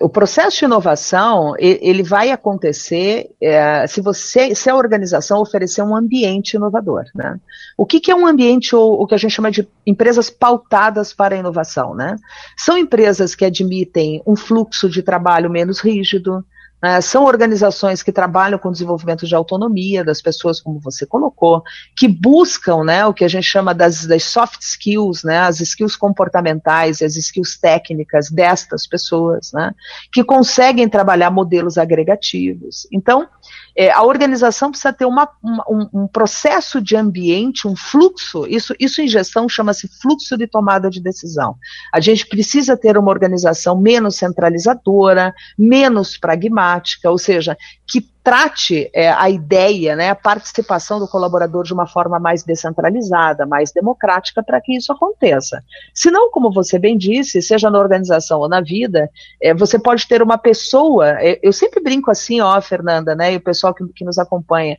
o 0.00 0.08
processo 0.08 0.58
de 0.58 0.64
inovação 0.64 1.54
ele 1.56 2.02
vai 2.02 2.32
acontecer 2.32 3.30
é, 3.40 3.86
se 3.86 4.00
você, 4.00 4.52
se 4.52 4.68
a 4.68 4.74
organização 4.74 5.40
oferecer 5.40 5.80
um 5.80 5.94
ambiente 5.94 6.54
inovador. 6.54 7.04
Né? 7.14 7.38
O 7.78 7.86
que, 7.86 8.00
que 8.00 8.10
é 8.10 8.16
um 8.16 8.26
ambiente 8.26 8.74
ou 8.74 9.00
o 9.00 9.06
que 9.06 9.14
a 9.14 9.18
gente 9.18 9.30
chama 9.30 9.52
de 9.52 9.68
empresas 9.86 10.28
pautadas 10.28 11.12
para 11.14 11.36
a 11.36 11.38
inovação? 11.38 11.94
Né? 11.94 12.16
São 12.56 12.76
empresas 12.76 13.36
que 13.36 13.44
admitem 13.44 14.20
um 14.26 14.34
fluxo 14.34 14.90
de 14.90 15.04
trabalho 15.04 15.48
menos 15.48 15.78
rígido, 15.78 16.44
né? 16.82 17.00
São 17.00 17.24
organizações 17.24 18.02
que 18.02 18.10
trabalham 18.10 18.58
com 18.58 18.72
desenvolvimento 18.72 19.26
de 19.26 19.34
autonomia 19.34 20.04
das 20.04 20.20
pessoas, 20.20 20.60
como 20.60 20.80
você 20.80 21.06
colocou, 21.06 21.62
que 21.96 22.08
buscam 22.08 22.82
né, 22.82 23.06
o 23.06 23.14
que 23.14 23.24
a 23.24 23.28
gente 23.28 23.44
chama 23.44 23.72
das, 23.72 24.04
das 24.04 24.24
soft 24.24 24.60
skills, 24.60 25.22
né, 25.22 25.38
as 25.38 25.60
skills 25.60 25.94
comportamentais 25.94 27.00
as 27.00 27.16
skills 27.16 27.56
técnicas 27.56 28.30
destas 28.30 28.86
pessoas, 28.86 29.52
né, 29.52 29.72
que 30.12 30.24
conseguem 30.24 30.88
trabalhar 30.88 31.30
modelos 31.30 31.78
agregativos. 31.78 32.86
Então, 32.92 33.28
é, 33.76 33.90
a 33.90 34.02
organização 34.02 34.70
precisa 34.70 34.92
ter 34.92 35.06
uma, 35.06 35.28
um, 35.42 36.02
um, 36.02 36.06
processo 36.06 36.80
de 36.80 36.96
ambiente, 36.96 37.66
um 37.66 37.74
fluxo, 37.74 38.46
isso, 38.46 38.74
isso 38.78 39.00
em 39.00 39.08
gestão 39.08 39.48
chama-se 39.48 39.88
fluxo 39.88 40.36
de 40.36 40.46
tomada 40.46 40.90
de 40.90 41.00
decisão. 41.00 41.56
A 41.92 42.00
gente 42.00 42.26
precisa 42.26 42.76
ter 42.76 42.98
uma 42.98 43.10
organização 43.10 43.78
menos 43.78 44.16
centralizadora, 44.16 45.34
menos 45.56 46.18
pragmática, 46.18 46.71
ou 47.08 47.18
seja, 47.18 47.56
que 47.86 48.00
trate 48.22 48.88
é, 48.94 49.10
a 49.10 49.28
ideia, 49.28 49.96
né, 49.96 50.10
a 50.10 50.14
participação 50.14 51.00
do 51.00 51.08
colaborador 51.08 51.64
de 51.64 51.72
uma 51.72 51.86
forma 51.86 52.20
mais 52.20 52.44
descentralizada, 52.44 53.44
mais 53.44 53.72
democrática, 53.72 54.42
para 54.42 54.60
que 54.60 54.76
isso 54.76 54.92
aconteça. 54.92 55.62
Se 55.92 56.10
não, 56.10 56.30
como 56.30 56.52
você 56.52 56.78
bem 56.78 56.96
disse, 56.96 57.42
seja 57.42 57.68
na 57.68 57.78
organização 57.78 58.40
ou 58.40 58.48
na 58.48 58.60
vida, 58.60 59.10
é, 59.42 59.52
você 59.52 59.78
pode 59.78 60.06
ter 60.06 60.22
uma 60.22 60.38
pessoa, 60.38 61.20
é, 61.20 61.40
eu 61.42 61.52
sempre 61.52 61.82
brinco 61.82 62.10
assim, 62.10 62.40
ó, 62.40 62.60
Fernanda, 62.60 63.14
né, 63.14 63.32
e 63.32 63.36
o 63.36 63.40
pessoal 63.40 63.74
que, 63.74 63.84
que 63.88 64.04
nos 64.04 64.18
acompanha, 64.18 64.78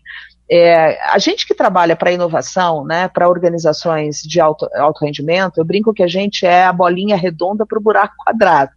é, 0.56 1.02
a 1.10 1.18
gente 1.18 1.48
que 1.48 1.56
trabalha 1.56 1.96
para 1.96 2.12
inovação, 2.12 2.86
né, 2.86 3.08
para 3.08 3.28
organizações 3.28 4.22
de 4.22 4.40
alto, 4.40 4.70
alto 4.76 5.04
rendimento, 5.04 5.58
eu 5.58 5.66
brinco 5.66 5.92
que 5.92 6.04
a 6.04 6.08
gente 6.08 6.46
é 6.46 6.66
a 6.66 6.72
bolinha 6.72 7.16
redonda 7.16 7.66
para 7.66 7.80
o 7.80 7.82
buraco 7.82 8.14
quadrado. 8.24 8.70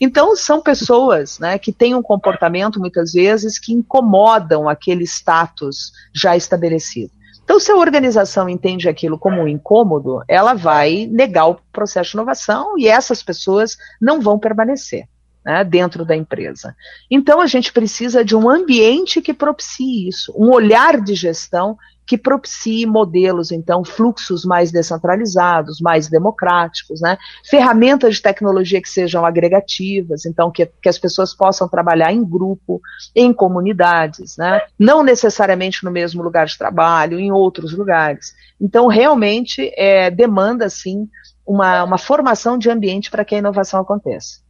Então, 0.00 0.36
são 0.36 0.62
pessoas 0.62 1.40
né, 1.40 1.58
que 1.58 1.72
têm 1.72 1.92
um 1.92 2.02
comportamento, 2.02 2.78
muitas 2.78 3.14
vezes, 3.14 3.58
que 3.58 3.72
incomodam 3.72 4.68
aquele 4.68 5.02
status 5.02 5.90
já 6.14 6.36
estabelecido. 6.36 7.10
Então, 7.42 7.58
se 7.58 7.72
a 7.72 7.76
organização 7.76 8.48
entende 8.48 8.88
aquilo 8.88 9.18
como 9.18 9.42
um 9.42 9.48
incômodo, 9.48 10.22
ela 10.28 10.54
vai 10.54 11.08
negar 11.10 11.48
o 11.48 11.58
processo 11.72 12.12
de 12.12 12.16
inovação 12.16 12.78
e 12.78 12.86
essas 12.86 13.24
pessoas 13.24 13.76
não 14.00 14.20
vão 14.20 14.38
permanecer 14.38 15.08
né, 15.44 15.62
dentro 15.64 16.04
da 16.04 16.16
empresa. 16.16 16.74
Então, 17.10 17.40
a 17.40 17.46
gente 17.46 17.72
precisa 17.72 18.24
de 18.24 18.34
um 18.34 18.48
ambiente 18.48 19.20
que 19.20 19.34
propicie 19.34 20.08
isso, 20.08 20.32
um 20.36 20.50
olhar 20.50 21.00
de 21.00 21.14
gestão 21.14 21.76
que 22.06 22.18
propicie 22.18 22.86
modelos, 22.86 23.50
então, 23.50 23.84
fluxos 23.84 24.44
mais 24.44 24.70
descentralizados, 24.70 25.80
mais 25.80 26.08
democráticos, 26.08 27.00
né? 27.00 27.16
ferramentas 27.48 28.16
de 28.16 28.22
tecnologia 28.22 28.80
que 28.80 28.88
sejam 28.88 29.24
agregativas, 29.24 30.26
então, 30.26 30.50
que, 30.50 30.66
que 30.66 30.88
as 30.88 30.98
pessoas 30.98 31.34
possam 31.34 31.68
trabalhar 31.68 32.12
em 32.12 32.22
grupo, 32.22 32.80
em 33.14 33.32
comunidades, 33.32 34.36
né? 34.36 34.60
não 34.78 35.02
necessariamente 35.02 35.84
no 35.84 35.90
mesmo 35.90 36.22
lugar 36.22 36.46
de 36.46 36.58
trabalho, 36.58 37.18
em 37.18 37.32
outros 37.32 37.72
lugares. 37.72 38.34
Então, 38.60 38.86
realmente, 38.86 39.72
é, 39.76 40.10
demanda, 40.10 40.68
sim, 40.68 41.08
uma, 41.46 41.84
uma 41.84 41.98
formação 41.98 42.58
de 42.58 42.70
ambiente 42.70 43.10
para 43.10 43.24
que 43.24 43.34
a 43.34 43.38
inovação 43.38 43.80
aconteça. 43.80 44.43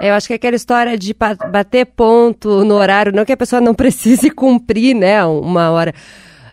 Eu 0.00 0.14
acho 0.14 0.26
que 0.26 0.32
é 0.32 0.36
aquela 0.36 0.56
história 0.56 0.98
de 0.98 1.14
bater 1.50 1.86
ponto 1.86 2.64
no 2.64 2.74
horário, 2.74 3.12
não 3.12 3.24
que 3.24 3.32
a 3.32 3.36
pessoa 3.36 3.60
não 3.60 3.72
precise 3.74 4.30
cumprir, 4.30 4.94
né, 4.94 5.24
uma 5.24 5.70
hora. 5.70 5.94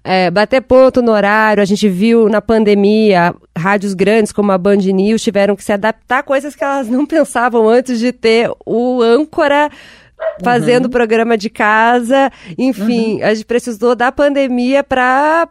É, 0.04 0.32
bater 0.32 0.62
ponto 0.62 1.02
no 1.02 1.12
horário, 1.12 1.62
a 1.62 1.66
gente 1.66 1.88
viu 1.88 2.28
na 2.28 2.42
pandemia, 2.42 3.36
rádios 3.56 3.94
grandes 3.94 4.32
como 4.32 4.52
a 4.52 4.58
Band 4.58 4.78
News 4.78 5.22
tiveram 5.22 5.56
que 5.56 5.64
se 5.64 5.72
adaptar 5.72 6.20
a 6.20 6.24
coisas 6.24 6.56
que 6.56 6.64
elas 6.64 6.88
não 6.88 7.06
pensavam 7.06 7.70
antes 7.70 8.00
de 8.00 8.12
ter 8.12 8.52
o 8.66 9.02
âncora 9.02 9.70
fazendo 10.44 10.86
uhum. 10.86 10.92
programa 10.92 11.38
de 11.38 11.50
casa. 11.50 12.32
Enfim, 12.58 13.20
uhum. 13.20 13.26
a 13.26 13.34
gente 13.34 13.46
precisou 13.46 13.96
da 13.96 14.12
pandemia 14.12 14.84
para 14.84 15.48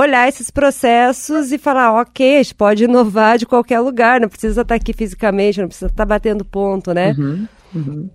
olhar 0.00 0.28
esses 0.28 0.50
processos 0.50 1.50
e 1.50 1.58
falar, 1.58 2.00
ok, 2.00 2.38
a 2.38 2.42
gente 2.42 2.54
pode 2.54 2.84
inovar 2.84 3.36
de 3.36 3.46
qualquer 3.46 3.80
lugar, 3.80 4.20
não 4.20 4.28
precisa 4.28 4.62
estar 4.62 4.74
aqui 4.74 4.92
fisicamente, 4.92 5.60
não 5.60 5.66
precisa 5.66 5.90
estar 5.90 6.04
batendo 6.04 6.44
ponto, 6.44 6.94
né? 6.94 7.14
Uhum, 7.18 7.48
uhum. 7.74 8.10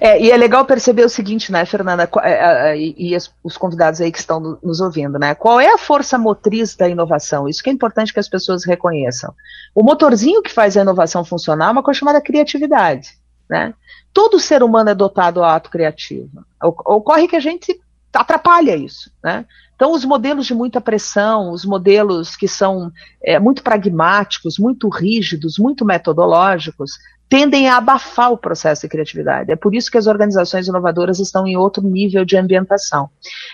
É, 0.00 0.22
e 0.22 0.30
é 0.30 0.36
legal 0.36 0.64
perceber 0.64 1.04
o 1.04 1.08
seguinte, 1.08 1.50
né, 1.50 1.66
Fernanda, 1.66 2.08
é, 2.22 2.70
é, 2.70 2.78
e, 2.78 2.94
e, 2.96 3.16
os 3.42 3.56
convidados 3.56 4.00
aí 4.00 4.12
que 4.12 4.18
estão 4.18 4.58
nos 4.62 4.80
ouvindo, 4.80 5.18
né? 5.18 5.34
Qual 5.34 5.60
é 5.60 5.72
a 5.72 5.78
força 5.78 6.16
motriz 6.16 6.76
da 6.76 6.88
inovação? 6.88 7.48
Isso 7.48 7.62
que 7.62 7.68
é 7.68 7.72
importante 7.72 8.12
que 8.12 8.20
as 8.20 8.28
pessoas 8.28 8.64
reconheçam. 8.64 9.34
O 9.74 9.82
motorzinho 9.82 10.42
que 10.42 10.52
faz 10.52 10.76
a 10.76 10.82
inovação 10.82 11.24
funcionar 11.24 11.68
é 11.68 11.72
uma 11.72 11.82
coisa 11.82 11.98
chamada 11.98 12.20
criatividade, 12.20 13.18
né? 13.50 13.74
Todo 14.12 14.40
ser 14.40 14.62
humano 14.62 14.90
é 14.90 14.94
dotado 14.94 15.42
ao 15.42 15.50
ato 15.50 15.68
criativo. 15.68 16.30
Ocorre 16.62 17.28
que 17.28 17.36
a 17.36 17.40
gente 17.40 17.78
atrapalha 18.12 18.76
isso, 18.76 19.10
né? 19.22 19.44
Então, 19.74 19.92
os 19.92 20.06
modelos 20.06 20.46
de 20.46 20.54
muita 20.54 20.80
pressão, 20.80 21.50
os 21.50 21.64
modelos 21.64 22.34
que 22.34 22.48
são 22.48 22.90
é, 23.22 23.38
muito 23.38 23.62
pragmáticos, 23.62 24.58
muito 24.58 24.88
rígidos, 24.88 25.58
muito 25.58 25.84
metodológicos, 25.84 26.92
tendem 27.28 27.68
a 27.68 27.76
abafar 27.76 28.32
o 28.32 28.38
processo 28.38 28.82
de 28.82 28.88
criatividade. 28.88 29.52
É 29.52 29.56
por 29.56 29.74
isso 29.74 29.90
que 29.90 29.98
as 29.98 30.06
organizações 30.06 30.66
inovadoras 30.66 31.18
estão 31.18 31.46
em 31.46 31.56
outro 31.56 31.82
nível 31.82 32.24
de 32.24 32.36
ambientação. 32.36 33.10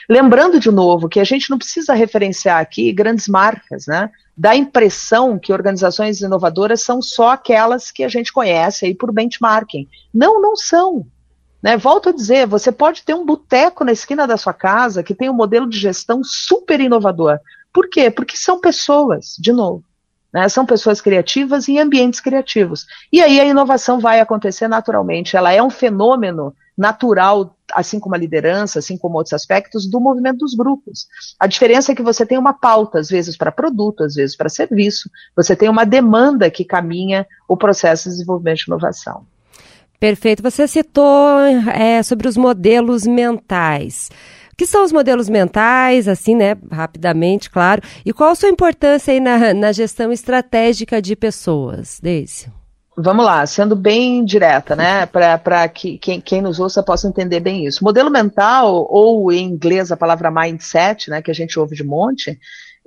Lembrando 0.09 0.61
de 0.61 0.71
novo 0.71 1.09
que 1.09 1.19
a 1.19 1.25
gente 1.25 1.51
não 1.51 1.59
precisa 1.59 1.95
referenciar 1.95 2.61
aqui 2.61 2.93
grandes 2.93 3.27
marcas, 3.29 3.87
né? 3.87 4.11
Dá 4.37 4.51
a 4.51 4.57
impressão 4.57 5.39
que 5.39 5.53
organizações 5.53 6.21
inovadoras 6.21 6.83
são 6.83 7.03
só 7.03 7.31
aquelas 7.31 7.91
que 7.91 8.05
a 8.05 8.09
gente 8.09 8.33
conhece 8.33 8.87
aí 8.87 8.95
por 8.95 9.13
benchmarking. 9.13 9.89
Não, 10.13 10.41
não 10.41 10.55
são. 10.55 11.07
Né? 11.63 11.77
Volto 11.77 12.09
a 12.09 12.13
dizer, 12.13 12.47
você 12.47 12.73
pode 12.73 13.03
ter 13.05 13.15
um 13.15 13.25
boteco 13.25 13.85
na 13.85 13.93
esquina 13.93 14.27
da 14.27 14.37
sua 14.37 14.53
casa 14.53 15.03
que 15.03 15.15
tem 15.15 15.31
um 15.31 15.35
modelo 15.35 15.69
de 15.69 15.79
gestão 15.79 16.23
super 16.25 16.81
inovador. 16.81 17.39
Por 17.73 17.89
quê? 17.89 18.11
Porque 18.11 18.37
são 18.37 18.61
pessoas, 18.61 19.37
de 19.39 19.53
novo. 19.53 19.85
Né? 20.33 20.49
São 20.49 20.67
pessoas 20.67 21.01
criativas 21.01 21.69
em 21.69 21.79
ambientes 21.79 22.21
criativos. 22.21 22.87
E 23.13 23.23
aí 23.23 23.39
a 23.39 23.45
inovação 23.45 24.01
vai 24.01 24.19
acontecer 24.19 24.67
naturalmente. 24.67 25.37
Ela 25.37 25.53
é 25.53 25.63
um 25.63 25.71
fenômeno 25.71 26.55
natural, 26.77 27.57
assim 27.75 28.01
como 28.01 28.15
a 28.15 28.19
liderança, 28.19 28.79
assim 28.79 28.97
como 28.97 29.17
outros 29.17 29.35
aspectos, 29.35 29.89
do 29.89 30.01
movimento 30.01 30.39
dos 30.39 30.55
grupos. 30.55 31.07
A 31.39 31.47
diferença 31.47 31.93
é 31.93 31.95
que 31.95 32.03
você 32.03 32.25
tem 32.25 32.39
uma 32.39 32.55
pauta, 32.55 32.99
às 32.99 33.09
vezes 33.09 33.37
para 33.37 33.53
produto, 33.53 34.03
às 34.03 34.15
vezes 34.15 34.35
para 34.35 34.49
serviço, 34.49 35.11
você 35.37 35.55
tem 35.55 35.69
uma 35.69 35.85
demanda 35.85 36.51
que 36.51 36.65
caminha 36.65 37.27
o 37.47 37.57
processo 37.57 38.05
de 38.05 38.17
desenvolvimento 38.17 38.59
de 38.59 38.65
inovação. 38.69 39.27
Perfeito. 40.03 40.43
Você 40.43 40.67
citou 40.67 41.39
é, 41.39 42.03
sobre 42.03 42.27
os 42.27 42.37
modelos 42.37 43.07
mentais. 43.07 44.11
O 44.53 44.57
que 44.57 44.67
são 44.67 44.83
os 44.85 44.91
modelos 44.91 45.29
mentais, 45.29 46.09
assim, 46.09 46.35
né? 46.35 46.57
Rapidamente, 46.73 47.49
claro. 47.49 47.81
E 48.05 48.13
qual 48.13 48.31
a 48.31 48.35
sua 48.35 48.49
importância 48.49 49.13
aí 49.13 49.21
na, 49.21 49.55
na 49.55 49.71
gestão 49.71 50.11
estratégica 50.11 51.01
de 51.01 51.15
pessoas, 51.15 52.01
Deise? 52.03 52.51
Vamos 52.97 53.25
lá, 53.25 53.47
sendo 53.47 53.77
bem 53.77 54.25
direta, 54.25 54.75
né? 54.75 55.07
Para 55.07 55.69
que 55.69 55.97
quem, 55.99 56.21
quem 56.21 56.43
nos 56.43 56.59
ouça 56.59 56.83
possa 56.83 57.07
entender 57.07 57.39
bem 57.39 57.65
isso. 57.65 57.85
Modelo 57.85 58.11
mental, 58.11 58.89
ou 58.91 59.31
em 59.31 59.45
inglês 59.45 59.93
a 59.93 59.97
palavra 59.97 60.33
mindset, 60.33 61.11
né? 61.11 61.23
Que 61.23 61.31
a 61.31 61.35
gente 61.35 61.61
ouve 61.61 61.77
de 61.77 61.85
monte, 61.85 62.37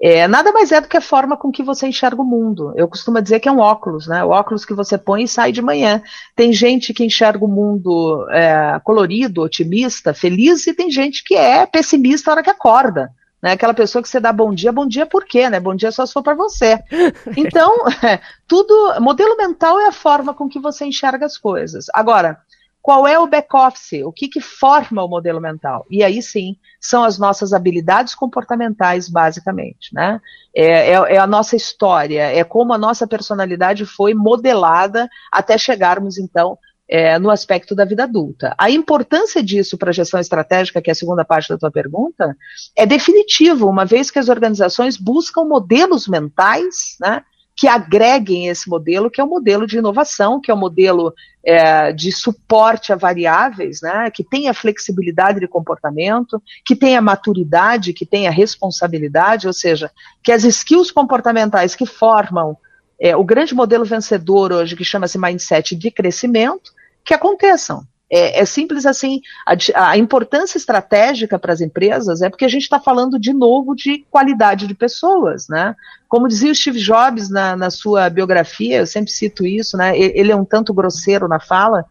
é, 0.01 0.27
nada 0.27 0.51
mais 0.51 0.71
é 0.71 0.81
do 0.81 0.87
que 0.87 0.97
a 0.97 1.01
forma 1.01 1.37
com 1.37 1.51
que 1.51 1.63
você 1.63 1.87
enxerga 1.87 2.21
o 2.21 2.25
mundo. 2.25 2.73
Eu 2.75 2.87
costumo 2.87 3.21
dizer 3.21 3.39
que 3.39 3.47
é 3.47 3.51
um 3.51 3.59
óculos, 3.59 4.07
né? 4.07 4.23
O 4.23 4.29
óculos 4.29 4.65
que 4.65 4.73
você 4.73 4.97
põe 4.97 5.23
e 5.23 5.27
sai 5.27 5.51
de 5.51 5.61
manhã. 5.61 6.01
Tem 6.35 6.51
gente 6.51 6.93
que 6.93 7.05
enxerga 7.05 7.45
o 7.45 7.47
mundo 7.47 8.27
é, 8.31 8.79
colorido, 8.83 9.41
otimista, 9.41 10.13
feliz, 10.13 10.67
e 10.67 10.73
tem 10.73 10.91
gente 10.91 11.23
que 11.23 11.35
é 11.35 11.65
pessimista 11.65 12.29
na 12.29 12.35
hora 12.35 12.43
que 12.43 12.49
acorda. 12.49 13.09
Né? 13.41 13.51
Aquela 13.51 13.73
pessoa 13.75 14.01
que 14.01 14.09
você 14.09 14.19
dá 14.19 14.33
bom 14.33 14.53
dia, 14.53 14.71
bom 14.71 14.87
dia 14.87 15.05
por 15.05 15.23
quê, 15.23 15.49
né? 15.49 15.59
Bom 15.59 15.75
dia 15.75 15.91
só 15.91 16.05
se 16.05 16.13
for 16.13 16.23
para 16.23 16.35
você. 16.35 16.79
Então, 17.37 17.75
é, 18.03 18.19
tudo. 18.47 18.99
Modelo 18.99 19.37
mental 19.37 19.79
é 19.79 19.87
a 19.87 19.91
forma 19.91 20.33
com 20.33 20.49
que 20.49 20.59
você 20.59 20.85
enxerga 20.85 21.25
as 21.25 21.37
coisas. 21.37 21.85
Agora, 21.93 22.39
qual 22.85 23.07
é 23.07 23.17
o 23.17 23.25
back-office? 23.25 24.03
O 24.05 24.11
que, 24.11 24.27
que 24.27 24.39
forma 24.39 25.03
o 25.03 25.07
modelo 25.07 25.41
mental? 25.41 25.87
E 25.89 26.03
aí 26.03 26.21
sim, 26.21 26.55
são 26.79 27.03
as 27.03 27.17
nossas 27.17 27.51
habilidades 27.51 28.13
comportamentais, 28.13 29.09
basicamente. 29.09 29.91
Né? 29.91 30.21
É, 30.55 30.91
é, 30.91 31.15
é, 31.15 31.17
a 31.17 31.25
nossa 31.25 31.55
história, 31.55 32.21
é 32.21 32.43
como 32.43 32.73
a 32.73 32.77
nossa 32.77 33.07
personalidade 33.07 33.87
foi 33.87 34.13
modelada 34.13 35.09
até 35.31 35.57
chegarmos, 35.57 36.19
então, 36.19 36.59
é, 36.87 37.17
no 37.17 37.31
aspecto 37.31 37.73
da 37.73 37.85
vida 37.85 38.03
adulta. 38.03 38.53
A 38.55 38.69
importância 38.69 39.41
disso 39.41 39.79
para 39.79 39.89
a 39.89 39.93
gestão 39.93 40.19
estratégica, 40.19 40.79
que 40.79 40.91
é 40.91 40.93
a 40.93 40.95
segunda 40.95 41.25
parte 41.25 41.49
da 41.49 41.57
tua 41.57 41.71
pergunta, 41.71 42.37
é 42.75 42.85
definitiva, 42.85 43.65
uma 43.65 43.83
vez 43.83 44.11
que 44.11 44.19
as 44.19 44.29
organizações 44.29 44.95
buscam 44.95 45.43
modelos 45.45 46.07
mentais, 46.07 46.97
né? 47.01 47.23
Que 47.55 47.67
agreguem 47.67 48.47
esse 48.47 48.69
modelo, 48.69 49.09
que 49.09 49.21
é 49.21 49.23
o 49.23 49.27
um 49.27 49.29
modelo 49.29 49.65
de 49.65 49.77
inovação, 49.77 50.41
que 50.41 50.51
é 50.51 50.53
o 50.53 50.57
um 50.57 50.59
modelo 50.59 51.13
é, 51.43 51.93
de 51.93 52.11
suporte 52.11 52.91
a 52.91 52.95
variáveis, 52.95 53.81
né, 53.81 54.11
que 54.11 54.23
tenha 54.23 54.53
flexibilidade 54.53 55.39
de 55.39 55.47
comportamento, 55.47 56.41
que 56.65 56.75
tenha 56.75 57.01
maturidade, 57.01 57.93
que 57.93 58.05
tenha 58.05 58.29
responsabilidade, 58.29 59.47
ou 59.47 59.53
seja, 59.53 59.89
que 60.21 60.31
as 60.31 60.43
skills 60.43 60.91
comportamentais 60.91 61.75
que 61.75 61.85
formam 61.85 62.57
é, 62.99 63.15
o 63.15 63.23
grande 63.23 63.53
modelo 63.53 63.85
vencedor 63.85 64.51
hoje, 64.51 64.75
que 64.75 64.83
chama-se 64.83 65.17
mindset 65.17 65.75
de 65.75 65.91
crescimento, 65.91 66.71
que 67.05 67.13
aconteçam. 67.13 67.85
É, 68.09 68.41
é 68.41 68.45
simples 68.45 68.85
assim. 68.85 69.21
A, 69.45 69.89
a 69.89 69.97
importância 69.97 70.57
estratégica 70.57 71.39
para 71.39 71.53
as 71.53 71.61
empresas 71.61 72.21
é 72.21 72.29
porque 72.29 72.45
a 72.45 72.49
gente 72.49 72.63
está 72.63 72.79
falando 72.79 73.19
de 73.19 73.33
novo 73.33 73.75
de 73.75 74.05
qualidade 74.11 74.67
de 74.67 74.75
pessoas, 74.75 75.47
né? 75.49 75.75
Como 76.07 76.27
dizia 76.27 76.51
o 76.51 76.55
Steve 76.55 76.79
Jobs 76.79 77.29
na, 77.29 77.55
na 77.55 77.69
sua 77.69 78.09
biografia, 78.09 78.77
eu 78.77 78.87
sempre 78.87 79.11
cito 79.11 79.45
isso, 79.45 79.75
né? 79.75 79.97
Ele 79.97 80.31
é 80.31 80.35
um 80.35 80.45
tanto 80.45 80.73
grosseiro 80.73 81.27
na 81.27 81.39
fala, 81.39 81.83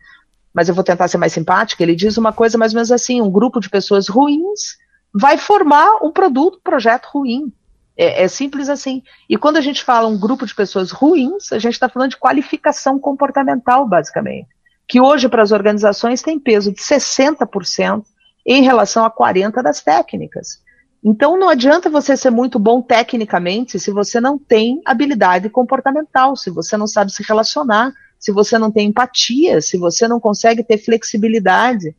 mas 0.53 0.69
eu 0.69 0.75
vou 0.75 0.85
tentar 0.85 1.09
ser 1.09 1.19
mais 1.19 1.33
simpática. 1.33 1.83
Ele 1.83 1.97
diz 1.97 2.17
uma 2.17 2.33
coisa 2.33 2.57
mais 2.57 2.73
ou 2.73 2.77
menos 2.77 2.93
assim: 2.93 3.21
um 3.21 3.31
grupo 3.31 3.59
de 3.59 3.69
pessoas 3.69 4.09
ruins 4.09 4.79
vai 5.13 5.37
formar 5.37 5.99
um 6.03 6.13
produto, 6.13 6.59
um 6.59 6.63
projeto 6.63 7.07
ruim. 7.13 7.53
É, 7.97 8.25
é, 8.25 8.29
simples 8.29 8.69
assim. 8.69 9.05
E 9.31 9.37
quando 9.37 9.57
a 9.57 9.61
gente 9.61 9.85
fala 9.85 10.09
um 10.09 10.19
grupo 10.19 10.45
de 10.45 10.53
pessoas 10.53 10.91
ruins, 10.91 11.53
a 11.53 11.61
gente 11.61 11.75
está 11.75 11.89
falando 11.89 12.11
de 12.11 12.17
qualificação 12.17 12.99
comportamental, 12.99 13.87
basicamente 13.87 14.49
que 14.87 15.01
hoje 15.01 15.29
para 15.29 15.43
as 15.43 15.53
organizações 15.53 16.23
tem 16.23 16.39
peso 16.39 16.73
de 16.73 16.81
60% 16.81 18.05
em 18.47 18.63
relação 18.63 19.05
a 19.05 19.11
40% 19.11 19.63
das 19.63 19.81
técnicas. 19.81 20.63
Então 21.03 21.39
não 21.39 21.49
adianta 21.49 21.91
você 21.91 22.17
ser 22.17 22.31
muito 22.31 22.59
bom 22.59 22.81
tecnicamente 22.81 23.79
se 23.79 23.91
você 23.91 24.21
não 24.21 24.39
tem 24.39 24.81
habilidade 24.85 25.51
comportamental, 25.51 26.35
se 26.35 26.51
você 26.51 26.77
não 26.77 26.87
sabe 26.87 27.13
se 27.13 27.23
relacionar, 27.23 27.93
se 28.19 28.33
você 28.33 28.59
não 28.59 28.71
tem 28.71 28.89
empatia, 28.89 29.61
se 29.61 29.77
você 29.77 30.09
não 30.09 30.19
consegue 30.19 30.65
ter 30.65 30.79
flexibilidade, 30.79 31.95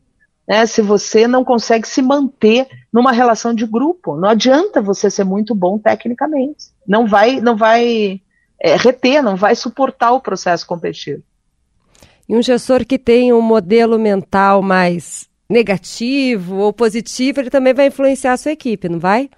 né, 0.48 0.66
se 0.66 0.82
você 0.82 1.28
não 1.28 1.44
consegue 1.44 1.88
se 1.88 2.02
manter 2.02 2.68
numa 2.92 3.12
relação 3.12 3.54
de 3.54 3.66
grupo. 3.66 4.16
Não 4.16 4.30
adianta 4.30 4.82
você 4.82 5.10
ser 5.10 5.24
muito 5.24 5.54
bom 5.54 5.78
tecnicamente. 5.78 6.66
Não 6.88 7.08
vai, 7.08 7.40
não 7.40 7.56
vai 7.56 8.22
é, 8.60 8.76
reter, 8.76 9.22
não 9.22 9.36
vai 9.36 9.56
suportar 9.56 10.12
o 10.14 10.22
processo 10.22 10.66
competitivo. 10.66 11.24
E 12.28 12.36
um 12.36 12.42
gestor 12.42 12.86
que 12.86 12.98
tem 12.98 13.32
um 13.32 13.42
modelo 13.42 14.00
mental 14.00 14.62
mais 14.62 15.30
negativo 15.50 16.58
ou 16.58 16.74
positivo, 16.74 17.40
ele 17.40 17.50
também 17.50 17.74
vai 17.74 17.88
influenciar 17.88 18.34
a 18.34 18.38
sua 18.38 18.52
equipe, 18.52 18.90
não 18.90 19.00
vai? 19.00 19.30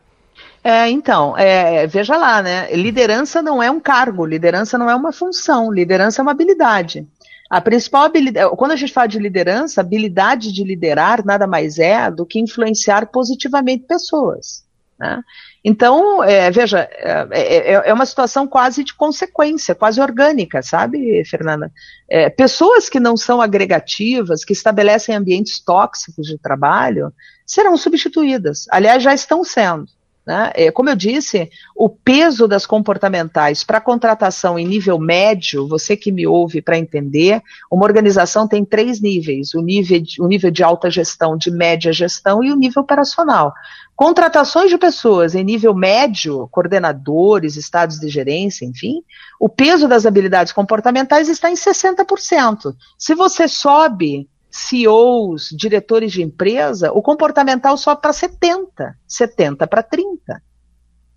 É, 0.63 0.89
então, 0.89 1.37
é, 1.37 1.85
veja 1.87 2.15
lá, 2.17 2.41
né? 2.41 2.73
Liderança 2.75 3.41
não 3.41 3.61
é 3.61 3.69
um 3.69 3.79
cargo, 3.79 4.25
liderança 4.25 4.77
não 4.77 4.89
é 4.89 4.95
uma 4.95 5.11
função, 5.11 5.71
liderança 5.71 6.21
é 6.21 6.23
uma 6.23 6.31
habilidade. 6.31 7.07
A 7.49 7.61
principal 7.61 8.03
habilidade, 8.03 8.53
quando 8.57 8.71
a 8.71 8.75
gente 8.75 8.91
fala 8.91 9.07
de 9.07 9.19
liderança, 9.19 9.79
habilidade 9.79 10.51
de 10.51 10.63
liderar 10.63 11.25
nada 11.25 11.47
mais 11.47 11.79
é 11.79 12.11
do 12.11 12.25
que 12.25 12.39
influenciar 12.39 13.07
positivamente 13.07 13.85
pessoas. 13.85 14.65
Né? 14.99 15.21
Então, 15.69 16.23
é, 16.23 16.49
veja, 16.49 16.87
é, 16.93 17.27
é, 17.29 17.89
é, 17.89 17.93
uma 17.93 18.05
situação 18.05 18.47
quase 18.47 18.85
de 18.85 18.95
consequência, 18.95 19.75
quase 19.75 19.99
orgânica, 19.99 20.61
sabe, 20.61 21.21
Fernanda? 21.25 21.69
É, 22.09 22.29
pessoas 22.29 22.87
que 22.87 23.01
não 23.01 23.17
são 23.17 23.41
agregativas, 23.41 24.45
que 24.45 24.53
estabelecem 24.53 25.13
ambientes 25.13 25.59
tóxicos 25.59 26.25
de 26.25 26.37
trabalho, 26.37 27.11
serão 27.45 27.75
substituídas. 27.75 28.65
Aliás, 28.71 29.03
já 29.03 29.13
estão 29.13 29.43
sendo. 29.43 29.89
Né? 30.25 30.51
É, 30.55 30.71
como 30.71 30.89
eu 30.89 30.95
disse, 30.95 31.49
o 31.75 31.89
peso 31.89 32.47
das 32.47 32.65
comportamentais 32.65 33.63
para 33.63 33.81
contratação 33.81 34.59
em 34.59 34.67
nível 34.67 34.97
médio, 34.97 35.67
você 35.67 35.97
que 35.97 36.13
me 36.13 36.27
ouve 36.27 36.61
para 36.61 36.77
entender, 36.77 37.41
uma 37.71 37.85
organização 37.85 38.45
tem 38.45 38.65
três 38.65 39.01
níveis: 39.01 39.53
o 39.53 39.61
nível, 39.61 40.01
de, 40.01 40.21
o 40.21 40.27
nível 40.27 40.51
de 40.51 40.63
alta 40.63 40.89
gestão, 40.89 41.37
de 41.37 41.49
média 41.51 41.91
gestão 41.91 42.43
e 42.43 42.51
o 42.51 42.57
nível 42.57 42.83
operacional. 42.83 43.53
Contratações 43.97 44.69
de 44.69 44.77
pessoas 44.77 45.33
em 45.33 45.43
nível 45.43 45.73
médio, 45.73 46.47
coordenadores, 46.49 47.55
estados 47.55 47.99
de 47.99 48.07
gerência, 48.09 48.63
enfim, 48.63 49.01
o 49.39 49.49
peso 49.49 49.87
das 49.87 50.05
habilidades 50.05 50.53
comportamentais 50.53 51.27
está 51.27 51.49
em 51.49 51.55
60%. 51.55 52.75
Se 52.95 53.15
você 53.15 53.47
sobe 53.47 54.29
CEOs, 54.51 55.49
diretores 55.49 56.11
de 56.11 56.21
empresa, 56.21 56.91
o 56.91 57.01
comportamental 57.01 57.75
sobe 57.75 57.99
para 57.99 58.13
70, 58.13 58.95
70 59.07 59.65
para 59.65 59.81
30. 59.81 60.43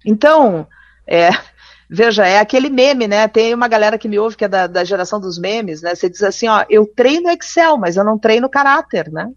Então, 0.06 0.66
é, 1.06 1.28
veja, 1.86 2.26
é 2.26 2.38
aquele 2.38 2.70
meme, 2.70 3.06
né? 3.06 3.28
Tem 3.28 3.52
uma 3.52 3.68
galera 3.68 3.98
que 3.98 4.08
me 4.08 4.18
ouve 4.18 4.38
que 4.38 4.46
é 4.46 4.48
da, 4.48 4.66
da 4.66 4.84
geração 4.84 5.20
dos 5.20 5.38
memes, 5.38 5.82
né? 5.82 5.94
Você 5.94 6.08
diz 6.08 6.22
assim, 6.22 6.48
ó, 6.48 6.64
eu 6.70 6.86
treino 6.86 7.28
Excel, 7.28 7.76
mas 7.76 7.98
eu 7.98 8.04
não 8.04 8.18
treino 8.18 8.48
caráter, 8.48 9.12
né? 9.12 9.30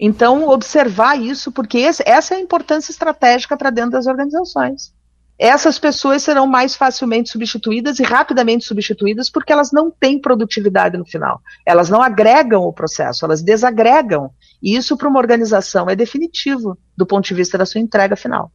Então, 0.00 0.48
observar 0.48 1.20
isso, 1.20 1.52
porque 1.52 1.78
esse, 1.78 2.02
essa 2.06 2.34
é 2.34 2.38
a 2.38 2.40
importância 2.40 2.90
estratégica 2.90 3.56
para 3.56 3.70
dentro 3.70 3.90
das 3.90 4.06
organizações 4.06 4.94
essas 5.40 5.78
pessoas 5.78 6.22
serão 6.22 6.46
mais 6.46 6.74
facilmente 6.74 7.30
substituídas 7.30 7.98
e 7.98 8.02
rapidamente 8.02 8.66
substituídas 8.66 9.30
porque 9.30 9.50
elas 9.50 9.72
não 9.72 9.90
têm 9.90 10.20
produtividade 10.20 10.98
no 10.98 11.06
final. 11.06 11.40
Elas 11.64 11.88
não 11.88 12.02
agregam 12.02 12.64
o 12.64 12.72
processo, 12.74 13.24
elas 13.24 13.40
desagregam. 13.40 14.30
E 14.62 14.76
isso 14.76 14.98
para 14.98 15.08
uma 15.08 15.18
organização 15.18 15.88
é 15.88 15.96
definitivo 15.96 16.76
do 16.94 17.06
ponto 17.06 17.26
de 17.26 17.32
vista 17.32 17.56
da 17.56 17.64
sua 17.64 17.80
entrega 17.80 18.16
final. 18.16 18.52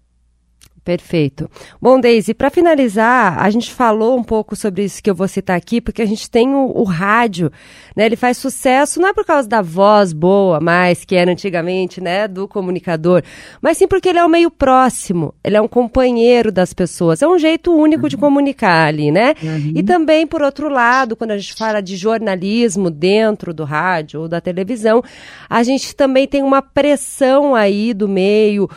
Perfeito. 0.85 1.49
Bom, 1.81 1.99
Deise, 1.99 2.35
para 2.35 2.51
finalizar, 2.51 3.43
a 3.43 3.49
gente 3.49 3.73
falou 3.73 4.15
um 4.15 4.23
pouco 4.23 4.55
sobre 4.55 4.83
isso 4.83 5.01
que 5.01 5.09
eu 5.09 5.15
vou 5.15 5.27
citar 5.27 5.57
aqui, 5.57 5.81
porque 5.81 5.99
a 5.99 6.05
gente 6.05 6.29
tem 6.29 6.53
o, 6.53 6.71
o, 6.75 6.83
rádio, 6.83 7.51
né? 7.95 8.05
Ele 8.05 8.15
faz 8.15 8.37
sucesso 8.37 9.01
não 9.01 9.09
é 9.09 9.13
por 9.13 9.25
causa 9.25 9.49
da 9.49 9.63
voz 9.63 10.13
boa, 10.13 10.59
mais 10.59 11.03
que 11.03 11.15
era 11.15 11.31
antigamente, 11.31 11.99
né, 11.99 12.27
do 12.27 12.47
comunicador, 12.47 13.23
mas 13.59 13.79
sim 13.79 13.87
porque 13.87 14.09
ele 14.09 14.19
é 14.19 14.23
o 14.23 14.29
meio 14.29 14.51
próximo, 14.51 15.33
ele 15.43 15.57
é 15.57 15.61
um 15.61 15.67
companheiro 15.67 16.51
das 16.51 16.71
pessoas, 16.71 17.23
é 17.23 17.27
um 17.27 17.39
jeito 17.39 17.73
único 17.75 18.03
uhum. 18.03 18.09
de 18.09 18.17
comunicar 18.17 18.87
ali, 18.87 19.09
né? 19.09 19.33
Uhum. 19.41 19.71
E 19.73 19.81
também, 19.81 20.27
por 20.27 20.43
outro 20.43 20.69
lado, 20.69 21.15
quando 21.15 21.31
a 21.31 21.37
gente 21.39 21.55
fala 21.55 21.81
de 21.81 21.95
jornalismo 21.95 22.91
dentro 22.91 23.55
do 23.55 23.63
rádio 23.63 24.21
ou 24.21 24.27
da 24.27 24.39
televisão, 24.39 25.01
a 25.49 25.63
gente 25.63 25.95
também 25.95 26.27
tem 26.27 26.43
uma 26.43 26.61
pressão 26.61 27.55
aí 27.55 27.91
do 27.91 28.07
meio 28.07 28.69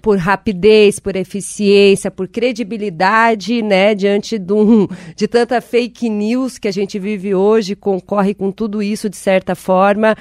por 0.00 0.16
rapidez, 0.16 1.00
por 1.00 1.16
eficiência, 1.18 2.10
por 2.10 2.28
credibilidade, 2.28 3.62
né, 3.62 3.94
diante 3.94 4.38
de, 4.38 4.52
um, 4.52 4.86
de 5.16 5.26
tanta 5.28 5.60
fake 5.60 6.08
news 6.08 6.58
que 6.58 6.68
a 6.68 6.72
gente 6.72 6.98
vive 6.98 7.34
hoje, 7.34 7.74
concorre 7.74 8.34
com 8.34 8.50
tudo 8.50 8.82
isso 8.82 9.08
de 9.08 9.16
certa 9.16 9.54
forma. 9.54 10.16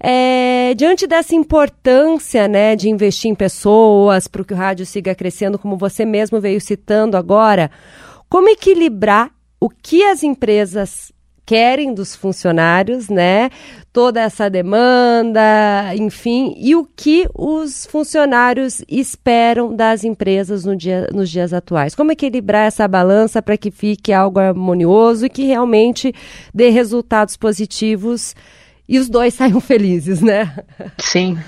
É, 0.00 0.74
diante 0.76 1.06
dessa 1.06 1.34
importância 1.34 2.46
né, 2.46 2.76
de 2.76 2.90
investir 2.90 3.30
em 3.30 3.34
pessoas 3.34 4.28
para 4.28 4.44
que 4.44 4.52
o 4.52 4.56
rádio 4.56 4.84
siga 4.84 5.14
crescendo, 5.14 5.58
como 5.58 5.76
você 5.76 6.04
mesmo 6.04 6.40
veio 6.40 6.60
citando 6.60 7.16
agora, 7.16 7.70
como 8.28 8.50
equilibrar 8.50 9.30
o 9.58 9.70
que 9.70 10.02
as 10.02 10.22
empresas 10.22 11.10
querem 11.46 11.92
dos 11.92 12.16
funcionários, 12.16 13.08
né? 13.08 13.50
Toda 13.92 14.20
essa 14.20 14.48
demanda, 14.48 15.94
enfim, 15.96 16.54
e 16.58 16.74
o 16.74 16.84
que 16.84 17.28
os 17.34 17.86
funcionários 17.86 18.82
esperam 18.88 19.74
das 19.74 20.04
empresas 20.04 20.64
no 20.64 20.74
dia, 20.74 21.08
nos 21.12 21.30
dias 21.30 21.52
atuais. 21.52 21.94
Como 21.94 22.12
equilibrar 22.12 22.66
essa 22.66 22.88
balança 22.88 23.40
para 23.40 23.56
que 23.56 23.70
fique 23.70 24.12
algo 24.12 24.40
harmonioso 24.40 25.26
e 25.26 25.30
que 25.30 25.44
realmente 25.44 26.12
dê 26.52 26.70
resultados 26.70 27.36
positivos 27.36 28.34
e 28.88 28.98
os 28.98 29.08
dois 29.08 29.32
saiam 29.34 29.60
felizes, 29.60 30.20
né? 30.20 30.56
Sim. 30.98 31.38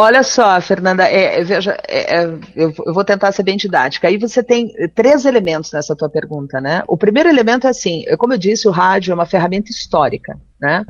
Olha 0.00 0.22
só, 0.22 0.60
Fernanda, 0.60 1.08
é, 1.08 1.40
é, 1.40 1.44
veja, 1.44 1.76
é, 1.88 2.20
é, 2.20 2.24
eu, 2.54 2.72
eu, 2.86 2.94
vou 2.94 3.04
tentar 3.04 3.32
ser 3.32 3.42
bem 3.42 3.56
didática. 3.56 4.06
Aí 4.06 4.16
você 4.16 4.44
tem 4.44 4.72
três 4.94 5.24
elementos 5.24 5.72
nessa 5.72 5.96
tua 5.96 6.08
pergunta, 6.08 6.60
né? 6.60 6.84
O 6.86 6.96
primeiro 6.96 7.28
elemento 7.28 7.66
é 7.66 7.70
assim, 7.70 8.04
é 8.06 8.16
como 8.16 8.32
eu 8.32 8.38
disse, 8.38 8.68
o 8.68 8.70
rádio 8.70 9.10
é 9.10 9.14
uma 9.16 9.26
ferramenta 9.26 9.72
histórica, 9.72 10.38
né? 10.60 10.84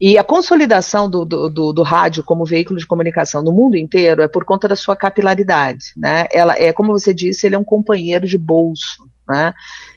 E 0.00 0.16
a 0.16 0.24
consolidação 0.24 1.10
do, 1.10 1.26
do, 1.26 1.50
do, 1.50 1.72
do, 1.74 1.82
rádio 1.82 2.24
como 2.24 2.46
veículo 2.46 2.78
de 2.78 2.86
comunicação 2.86 3.42
no 3.42 3.52
mundo 3.52 3.76
inteiro 3.76 4.22
é 4.22 4.28
por 4.28 4.46
conta 4.46 4.66
da 4.66 4.76
sua 4.76 4.96
capilaridade, 4.96 5.92
né? 5.94 6.24
Ela 6.32 6.54
é, 6.56 6.72
como 6.72 6.98
você 6.98 7.12
disse, 7.12 7.46
ele 7.46 7.56
é 7.56 7.58
um 7.58 7.64
companheiro 7.64 8.26
de 8.26 8.38
bolso, 8.38 9.06
né? 9.28 9.52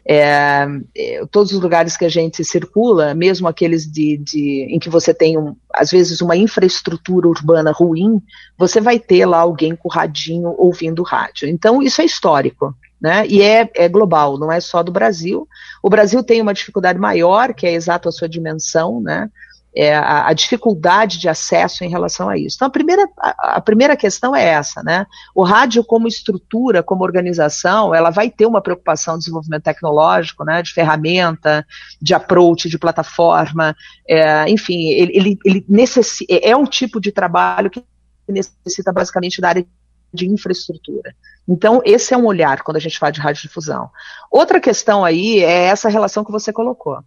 É, 0.10 0.66
é, 0.96 1.26
todos 1.30 1.52
os 1.52 1.60
lugares 1.60 1.98
que 1.98 2.06
a 2.06 2.10
gente 2.10 2.42
circula, 2.44 3.14
mesmo 3.14 3.48
aqueles 3.48 3.86
de, 3.86 4.18
de, 4.18 4.68
em 4.70 4.80
que 4.80 4.90
você 4.90 5.14
tem, 5.14 5.38
um, 5.38 5.54
às 5.74 5.92
vezes, 5.92 6.22
uma 6.22 6.38
infraestrutura 6.38 7.28
urbana 7.28 7.72
ruim, 7.72 8.22
você 8.58 8.80
vai 8.80 9.00
ter 9.00 9.26
lá 9.26 9.40
alguém 9.40 9.76
com 9.76 9.90
radinho 9.90 10.56
ouvindo 10.58 11.04
rádio. 11.04 11.50
Então, 11.50 11.82
isso 11.82 12.02
é 12.02 12.06
histórico. 12.06 12.74
Né? 13.00 13.28
E 13.28 13.44
é, 13.44 13.70
é 13.76 13.88
global, 13.88 14.40
não 14.40 14.52
é 14.52 14.60
só 14.60 14.82
do 14.82 14.92
Brasil. 14.92 15.48
O 15.84 15.90
Brasil 15.90 16.24
tem 16.24 16.42
uma 16.42 16.54
dificuldade 16.54 16.98
maior, 16.98 17.54
que 17.54 17.68
é 17.68 17.74
exato 17.74 18.10
a 18.10 18.12
sua 18.12 18.28
dimensão, 18.28 19.00
né? 19.00 19.30
É, 19.78 19.96
a, 19.96 20.28
a, 20.28 20.34
dificuldade 20.34 21.20
de 21.20 21.30
acesso 21.30 21.84
em 21.84 21.90
relação 21.90 22.28
a 22.28 22.36
isso. 22.36 22.56
Então, 22.56 22.68
a 22.68 22.72
primeira, 22.72 23.08
a, 23.20 23.58
a, 23.58 23.62
primeira 23.62 23.96
questão 23.96 24.36
é 24.36 24.44
essa, 24.44 24.82
né? 24.82 25.06
O 25.36 25.44
rádio, 25.44 25.84
como 25.84 26.08
estrutura, 26.08 26.82
como 26.82 27.04
organização, 27.04 27.94
ela 27.94 28.10
vai 28.10 28.28
ter 28.32 28.48
uma 28.48 28.60
preocupação 28.60 29.14
de 29.14 29.20
desenvolvimento 29.20 29.64
tecnológico, 29.64 30.44
né? 30.44 30.64
De 30.64 30.74
ferramenta, 30.74 31.64
de 32.02 32.16
approach, 32.16 32.68
de 32.68 32.80
plataforma, 32.80 33.76
é, 34.10 34.50
enfim, 34.50 34.88
ele, 34.88 35.12
ele, 35.16 35.40
ele 35.46 35.66
necessita, 35.70 36.34
é 36.34 36.56
um 36.56 36.66
tipo 36.66 37.00
de 37.00 37.12
trabalho 37.12 37.70
que 37.70 37.84
necessita 38.28 38.92
basicamente 38.92 39.40
da 39.40 39.50
área 39.50 39.66
de 40.12 40.28
infraestrutura. 40.28 41.14
Então, 41.48 41.82
esse 41.86 42.16
é 42.16 42.18
um 42.18 42.26
olhar 42.26 42.64
quando 42.64 42.78
a 42.78 42.80
gente 42.80 42.98
fala 42.98 43.12
de 43.12 43.22
radiodifusão. 43.22 43.92
Outra 44.32 44.60
questão 44.60 45.06
aí 45.06 45.40
é 45.40 45.66
essa 45.66 45.88
relação 45.88 46.26
que 46.26 46.32
você 46.32 46.52
colocou. 46.52 46.98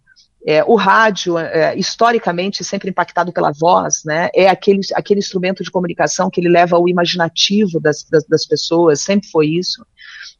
É, 0.45 0.63
o 0.63 0.75
rádio, 0.75 1.37
é, 1.37 1.77
historicamente, 1.77 2.63
sempre 2.63 2.89
impactado 2.89 3.31
pela 3.31 3.51
voz, 3.51 4.01
né, 4.03 4.29
é 4.33 4.49
aquele, 4.49 4.81
aquele 4.95 5.19
instrumento 5.19 5.63
de 5.63 5.69
comunicação 5.69 6.29
que 6.29 6.41
ele 6.41 6.49
leva 6.49 6.75
ao 6.75 6.89
imaginativo 6.89 7.79
das, 7.79 8.03
das, 8.03 8.25
das 8.25 8.45
pessoas, 8.45 9.01
sempre 9.01 9.29
foi 9.29 9.47
isso. 9.47 9.85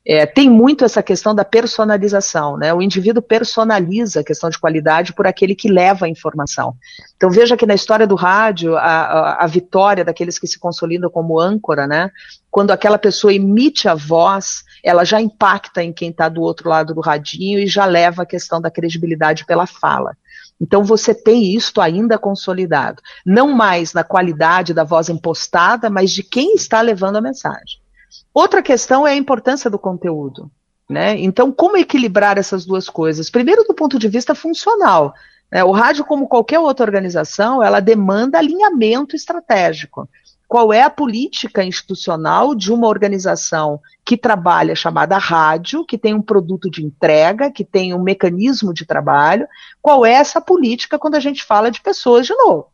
É, 0.05 0.25
tem 0.25 0.49
muito 0.49 0.83
essa 0.83 1.03
questão 1.03 1.35
da 1.35 1.45
personalização, 1.45 2.57
né? 2.57 2.73
O 2.73 2.81
indivíduo 2.81 3.21
personaliza 3.21 4.21
a 4.21 4.23
questão 4.23 4.49
de 4.49 4.57
qualidade 4.57 5.13
por 5.13 5.27
aquele 5.27 5.53
que 5.53 5.69
leva 5.69 6.07
a 6.07 6.09
informação. 6.09 6.75
Então 7.15 7.29
veja 7.29 7.55
que 7.55 7.67
na 7.67 7.75
história 7.75 8.07
do 8.07 8.15
rádio, 8.15 8.75
a, 8.75 8.81
a, 8.81 9.43
a 9.43 9.47
vitória 9.47 10.03
daqueles 10.03 10.39
que 10.39 10.47
se 10.47 10.59
consolidam 10.59 11.07
como 11.07 11.39
âncora, 11.39 11.85
né? 11.85 12.09
Quando 12.49 12.71
aquela 12.71 12.97
pessoa 12.97 13.31
emite 13.31 13.87
a 13.87 13.93
voz, 13.93 14.63
ela 14.83 15.03
já 15.03 15.21
impacta 15.21 15.83
em 15.83 15.93
quem 15.93 16.09
está 16.09 16.27
do 16.29 16.41
outro 16.41 16.69
lado 16.69 16.93
do 16.93 17.01
radinho 17.01 17.59
e 17.59 17.67
já 17.67 17.85
leva 17.85 18.23
a 18.23 18.25
questão 18.25 18.59
da 18.59 18.71
credibilidade 18.71 19.45
pela 19.45 19.65
fala. 19.65 20.15
Então 20.59 20.83
você 20.83 21.13
tem 21.13 21.55
isto 21.55 21.81
ainda 21.81 22.17
consolidado, 22.17 23.01
não 23.25 23.51
mais 23.51 23.93
na 23.93 24.03
qualidade 24.03 24.73
da 24.73 24.83
voz 24.83 25.09
impostada, 25.09 25.89
mas 25.89 26.11
de 26.11 26.23
quem 26.23 26.53
está 26.53 26.81
levando 26.81 27.15
a 27.15 27.21
mensagem. 27.21 27.81
Outra 28.33 28.61
questão 28.61 29.07
é 29.07 29.11
a 29.11 29.15
importância 29.15 29.69
do 29.69 29.79
conteúdo. 29.79 30.51
Né? 30.89 31.17
Então, 31.19 31.51
como 31.51 31.77
equilibrar 31.77 32.37
essas 32.37 32.65
duas 32.65 32.89
coisas? 32.89 33.29
Primeiro, 33.29 33.63
do 33.63 33.73
ponto 33.73 33.97
de 33.97 34.09
vista 34.09 34.35
funcional. 34.35 35.13
Né? 35.49 35.63
O 35.63 35.71
rádio, 35.71 36.03
como 36.03 36.27
qualquer 36.27 36.59
outra 36.59 36.85
organização, 36.85 37.63
ela 37.63 37.79
demanda 37.79 38.37
alinhamento 38.37 39.15
estratégico. 39.15 40.07
Qual 40.51 40.73
é 40.73 40.81
a 40.81 40.89
política 40.89 41.63
institucional 41.63 42.53
de 42.53 42.73
uma 42.73 42.89
organização 42.89 43.79
que 44.03 44.17
trabalha 44.17 44.75
chamada 44.75 45.17
rádio, 45.17 45.85
que 45.85 45.97
tem 45.97 46.13
um 46.13 46.21
produto 46.21 46.69
de 46.69 46.83
entrega, 46.83 47.49
que 47.49 47.63
tem 47.63 47.93
um 47.93 48.03
mecanismo 48.03 48.73
de 48.73 48.85
trabalho? 48.85 49.47
Qual 49.81 50.05
é 50.05 50.11
essa 50.11 50.41
política 50.41 50.99
quando 50.99 51.15
a 51.15 51.21
gente 51.21 51.41
fala 51.41 51.71
de 51.71 51.79
pessoas 51.79 52.27
de 52.27 52.35
novo? 52.35 52.67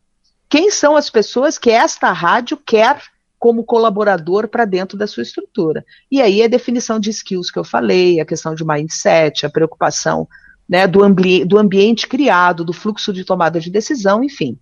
Quem 0.48 0.72
são 0.72 0.96
as 0.96 1.08
pessoas 1.08 1.56
que 1.56 1.70
esta 1.70 2.10
rádio 2.10 2.56
quer 2.56 3.00
como 3.38 3.62
colaborador 3.62 4.48
para 4.48 4.64
dentro 4.64 4.98
da 4.98 5.06
sua 5.06 5.22
estrutura. 5.22 5.84
E 6.10 6.20
aí 6.20 6.42
a 6.42 6.48
definição 6.48 6.98
de 6.98 7.10
skills 7.10 7.48
que 7.48 7.60
eu 7.60 7.64
falei, 7.64 8.18
a 8.18 8.26
questão 8.26 8.56
de 8.56 8.66
mindset, 8.66 9.46
a 9.46 9.50
preocupação 9.50 10.26
né, 10.68 10.84
do, 10.88 11.04
ambi 11.04 11.44
do 11.44 11.56
ambiente 11.56 12.08
criado, 12.08 12.64
do 12.64 12.72
fluxo 12.72 13.12
de 13.12 13.24
tomada 13.24 13.60
de 13.60 13.70
decisão, 13.70 14.24
enfim. 14.24 14.58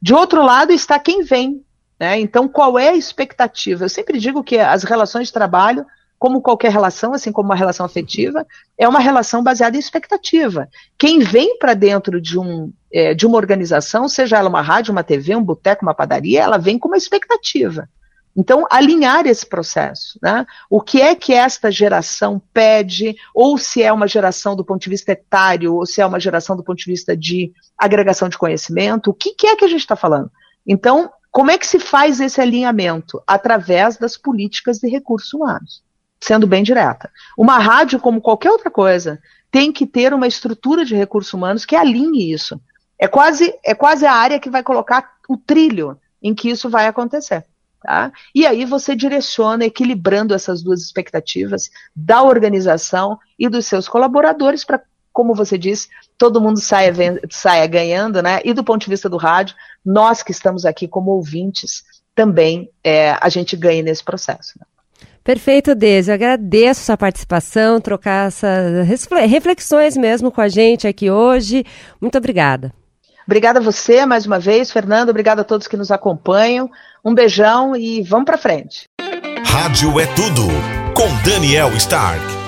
De 0.00 0.14
outro 0.14 0.40
lado 0.44 0.70
está 0.72 1.00
quem 1.00 1.24
vem. 1.24 1.64
Né? 2.00 2.18
Então, 2.18 2.48
qual 2.48 2.78
é 2.78 2.88
a 2.88 2.96
expectativa? 2.96 3.84
Eu 3.84 3.88
sempre 3.90 4.18
digo 4.18 4.42
que 4.42 4.58
as 4.58 4.84
relações 4.84 5.26
de 5.26 5.34
trabalho, 5.34 5.84
como 6.18 6.40
qualquer 6.40 6.72
relação, 6.72 7.12
assim 7.12 7.30
como 7.30 7.50
uma 7.50 7.54
relação 7.54 7.84
afetiva, 7.84 8.46
é 8.78 8.88
uma 8.88 9.00
relação 9.00 9.42
baseada 9.42 9.76
em 9.76 9.80
expectativa. 9.80 10.66
Quem 10.96 11.18
vem 11.18 11.58
para 11.58 11.74
dentro 11.74 12.18
de, 12.18 12.38
um, 12.38 12.72
é, 12.90 13.12
de 13.12 13.26
uma 13.26 13.36
organização, 13.36 14.08
seja 14.08 14.38
ela 14.38 14.48
uma 14.48 14.62
rádio, 14.62 14.92
uma 14.92 15.04
TV, 15.04 15.36
um 15.36 15.44
boteco, 15.44 15.84
uma 15.84 15.94
padaria, 15.94 16.40
ela 16.40 16.56
vem 16.56 16.78
com 16.78 16.88
uma 16.88 16.96
expectativa. 16.96 17.86
Então, 18.34 18.64
alinhar 18.70 19.26
esse 19.26 19.44
processo. 19.44 20.18
Né? 20.22 20.46
O 20.70 20.80
que 20.80 21.02
é 21.02 21.14
que 21.14 21.34
esta 21.34 21.70
geração 21.70 22.40
pede, 22.54 23.14
ou 23.34 23.58
se 23.58 23.82
é 23.82 23.92
uma 23.92 24.08
geração 24.08 24.56
do 24.56 24.64
ponto 24.64 24.80
de 24.80 24.88
vista 24.88 25.12
etário, 25.12 25.74
ou 25.74 25.84
se 25.84 26.00
é 26.00 26.06
uma 26.06 26.20
geração 26.20 26.56
do 26.56 26.62
ponto 26.62 26.78
de 26.78 26.90
vista 26.90 27.14
de 27.14 27.52
agregação 27.76 28.28
de 28.28 28.38
conhecimento, 28.38 29.10
o 29.10 29.14
que, 29.14 29.34
que 29.34 29.46
é 29.46 29.56
que 29.56 29.64
a 29.66 29.68
gente 29.68 29.80
está 29.80 29.96
falando? 29.96 30.30
Então, 30.66 31.10
como 31.30 31.50
é 31.50 31.58
que 31.58 31.66
se 31.66 31.78
faz 31.78 32.20
esse 32.20 32.40
alinhamento? 32.40 33.22
Através 33.26 33.96
das 33.96 34.16
políticas 34.16 34.78
de 34.78 34.88
recursos 34.88 35.32
humanos, 35.32 35.82
sendo 36.20 36.46
bem 36.46 36.62
direta. 36.62 37.10
Uma 37.38 37.58
rádio, 37.58 38.00
como 38.00 38.20
qualquer 38.20 38.50
outra 38.50 38.70
coisa, 38.70 39.20
tem 39.50 39.72
que 39.72 39.86
ter 39.86 40.12
uma 40.12 40.26
estrutura 40.26 40.84
de 40.84 40.94
recursos 40.94 41.32
humanos 41.32 41.64
que 41.64 41.76
alinhe 41.76 42.32
isso. 42.32 42.60
É 42.98 43.08
quase, 43.08 43.54
é 43.64 43.74
quase 43.74 44.06
a 44.06 44.12
área 44.12 44.40
que 44.40 44.50
vai 44.50 44.62
colocar 44.62 45.14
o 45.28 45.36
trilho 45.36 45.98
em 46.22 46.34
que 46.34 46.50
isso 46.50 46.68
vai 46.68 46.86
acontecer. 46.86 47.44
Tá? 47.82 48.12
E 48.34 48.46
aí 48.46 48.66
você 48.66 48.94
direciona, 48.94 49.64
equilibrando 49.64 50.34
essas 50.34 50.62
duas 50.62 50.82
expectativas 50.82 51.70
da 51.96 52.22
organização 52.22 53.18
e 53.38 53.48
dos 53.48 53.64
seus 53.64 53.88
colaboradores 53.88 54.64
para, 54.64 54.82
como 55.12 55.34
você 55.34 55.56
disse, 55.56 55.88
todo 56.18 56.42
mundo 56.42 56.60
saia, 56.60 56.92
saia 57.30 57.66
ganhando, 57.66 58.22
né? 58.22 58.40
E 58.44 58.52
do 58.52 58.62
ponto 58.62 58.82
de 58.84 58.90
vista 58.90 59.08
do 59.08 59.16
rádio, 59.16 59.56
nós 59.84 60.22
que 60.22 60.32
estamos 60.32 60.64
aqui 60.64 60.86
como 60.86 61.10
ouvintes, 61.10 61.82
também 62.14 62.70
é, 62.84 63.16
a 63.20 63.28
gente 63.28 63.56
ganha 63.56 63.82
nesse 63.82 64.04
processo. 64.04 64.52
Né? 64.58 64.66
Perfeito, 65.22 65.74
Deise. 65.74 66.10
Eu 66.10 66.14
agradeço 66.14 66.84
sua 66.84 66.96
participação, 66.96 67.80
trocar 67.80 68.28
essas 68.28 68.86
reflexões 69.28 69.96
mesmo 69.96 70.30
com 70.30 70.40
a 70.40 70.48
gente 70.48 70.86
aqui 70.86 71.10
hoje. 71.10 71.64
Muito 72.00 72.18
obrigada. 72.18 72.72
Obrigada 73.26 73.60
a 73.60 73.62
você 73.62 74.04
mais 74.06 74.26
uma 74.26 74.40
vez, 74.40 74.72
Fernando. 74.72 75.10
Obrigada 75.10 75.42
a 75.42 75.44
todos 75.44 75.68
que 75.68 75.76
nos 75.76 75.90
acompanham. 75.90 76.68
Um 77.04 77.14
beijão 77.14 77.76
e 77.76 78.02
vamos 78.02 78.24
para 78.24 78.38
frente. 78.38 78.84
Rádio 79.44 80.00
é 80.00 80.06
tudo 80.14 80.42
com 80.94 81.08
Daniel 81.22 81.72
Stark. 81.76 82.39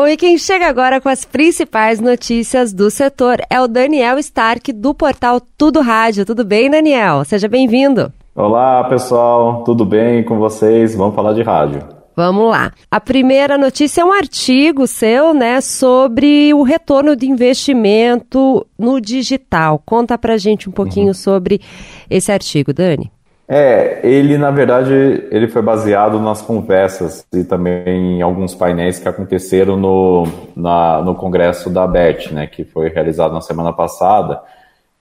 Bom, 0.00 0.08
e 0.08 0.16
quem 0.16 0.38
chega 0.38 0.66
agora 0.66 0.98
com 0.98 1.10
as 1.10 1.26
principais 1.26 2.00
notícias 2.00 2.72
do 2.72 2.90
setor 2.90 3.36
é 3.50 3.60
o 3.60 3.68
Daniel 3.68 4.18
Stark 4.18 4.72
do 4.72 4.94
portal 4.94 5.42
Tudo 5.58 5.82
Rádio. 5.82 6.24
Tudo 6.24 6.42
bem, 6.42 6.70
Daniel? 6.70 7.22
Seja 7.22 7.46
bem-vindo. 7.46 8.10
Olá, 8.34 8.82
pessoal. 8.84 9.62
Tudo 9.62 9.84
bem 9.84 10.24
com 10.24 10.38
vocês? 10.38 10.94
Vamos 10.94 11.14
falar 11.14 11.34
de 11.34 11.42
rádio. 11.42 11.86
Vamos 12.16 12.48
lá. 12.48 12.72
A 12.90 12.98
primeira 12.98 13.58
notícia 13.58 14.00
é 14.00 14.04
um 14.06 14.10
artigo 14.10 14.86
seu, 14.86 15.34
né, 15.34 15.60
sobre 15.60 16.54
o 16.54 16.62
retorno 16.62 17.14
de 17.14 17.26
investimento 17.26 18.66
no 18.78 19.02
digital. 19.02 19.82
Conta 19.84 20.16
pra 20.16 20.38
gente 20.38 20.66
um 20.66 20.72
pouquinho 20.72 21.08
uhum. 21.08 21.14
sobre 21.14 21.60
esse 22.08 22.32
artigo, 22.32 22.72
Dani. 22.72 23.12
É, 23.52 23.98
ele 24.06 24.38
na 24.38 24.52
verdade 24.52 24.92
ele 25.28 25.48
foi 25.48 25.60
baseado 25.60 26.20
nas 26.20 26.40
conversas 26.40 27.26
e 27.34 27.42
também 27.42 28.18
em 28.18 28.22
alguns 28.22 28.54
painéis 28.54 29.00
que 29.00 29.08
aconteceram 29.08 29.76
no, 29.76 30.24
na, 30.54 31.02
no 31.02 31.16
congresso 31.16 31.68
da 31.68 31.84
BET, 31.84 32.32
né, 32.32 32.46
que 32.46 32.62
foi 32.62 32.88
realizado 32.90 33.34
na 33.34 33.40
semana 33.40 33.72
passada 33.72 34.40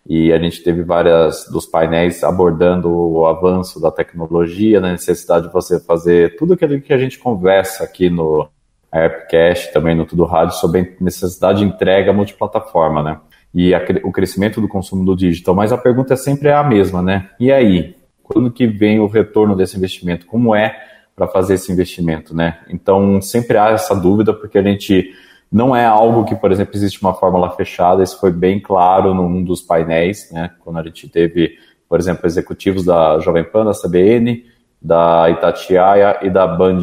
e 0.03 0.33
a 0.33 0.39
gente 0.39 0.63
teve 0.63 0.81
várias 0.81 1.45
dos 1.51 1.67
painéis 1.67 2.23
abordando 2.23 2.89
o 2.89 3.27
avanço 3.27 3.79
da 3.79 3.91
tecnologia, 3.91 4.79
a 4.79 4.81
necessidade 4.81 5.45
de 5.45 5.53
você 5.53 5.79
fazer 5.79 6.35
tudo 6.35 6.53
aquilo 6.53 6.81
que 6.81 6.91
a 6.91 6.97
gente 6.97 7.19
conversa 7.19 7.83
aqui 7.83 8.09
no 8.09 8.49
AirPcast, 8.91 9.71
também 9.71 9.93
no 9.95 10.07
Tudo 10.07 10.25
Rádio, 10.25 10.55
sobre 10.55 10.97
a 10.99 11.03
necessidade 11.03 11.59
de 11.59 11.65
entrega 11.65 12.11
multiplataforma, 12.11 13.03
né? 13.03 13.19
E 13.53 13.75
a, 13.75 13.81
o 14.03 14.11
crescimento 14.11 14.59
do 14.59 14.67
consumo 14.67 15.05
do 15.05 15.15
digital. 15.15 15.53
Mas 15.53 15.71
a 15.71 15.77
pergunta 15.77 16.15
é 16.15 16.17
sempre 16.17 16.51
a 16.51 16.63
mesma, 16.63 17.03
né? 17.03 17.29
E 17.39 17.51
aí? 17.51 17.98
Quando 18.31 18.51
que 18.51 18.67
vem 18.67 18.99
o 18.99 19.07
retorno 19.07 19.55
desse 19.55 19.75
investimento? 19.75 20.27
Como 20.27 20.53
é 20.53 20.75
para 21.15 21.27
fazer 21.27 21.55
esse 21.55 21.71
investimento, 21.71 22.35
né? 22.35 22.59
Então, 22.69 23.19
sempre 23.21 23.57
há 23.57 23.69
essa 23.69 23.95
dúvida, 23.95 24.33
porque 24.33 24.57
a 24.57 24.63
gente 24.63 25.11
não 25.51 25.75
é 25.75 25.85
algo 25.85 26.23
que, 26.23 26.35
por 26.35 26.51
exemplo, 26.51 26.75
existe 26.75 27.01
uma 27.01 27.13
fórmula 27.13 27.49
fechada, 27.51 28.03
isso 28.03 28.19
foi 28.19 28.31
bem 28.31 28.59
claro 28.59 29.13
num 29.13 29.43
dos 29.43 29.61
painéis, 29.61 30.29
né, 30.31 30.51
quando 30.59 30.77
a 30.77 30.83
gente 30.83 31.09
teve, 31.09 31.57
por 31.89 31.99
exemplo, 31.99 32.25
executivos 32.27 32.85
da 32.85 33.19
Jovem 33.19 33.43
Pan, 33.43 33.65
da 33.65 33.73
CBN, 33.73 34.45
da 34.79 35.29
Itatiaia 35.29 36.19
e 36.21 36.29
da 36.29 36.45
Band 36.45 36.81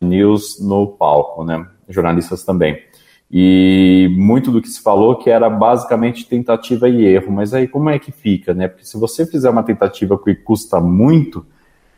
News 0.00 0.64
no 0.64 0.86
palco, 0.86 1.44
né, 1.44 1.66
jornalistas 1.88 2.44
também. 2.44 2.78
E 3.30 4.08
muito 4.16 4.50
do 4.50 4.62
que 4.62 4.68
se 4.68 4.82
falou 4.82 5.16
que 5.16 5.28
era 5.30 5.50
basicamente 5.50 6.28
tentativa 6.28 6.88
e 6.88 7.04
erro, 7.04 7.32
mas 7.32 7.52
aí 7.52 7.66
como 7.66 7.90
é 7.90 7.98
que 7.98 8.12
fica, 8.12 8.54
né? 8.54 8.68
Porque 8.68 8.84
se 8.84 8.98
você 8.98 9.26
fizer 9.26 9.50
uma 9.50 9.62
tentativa 9.62 10.16
que 10.18 10.34
custa 10.34 10.78
muito, 10.80 11.44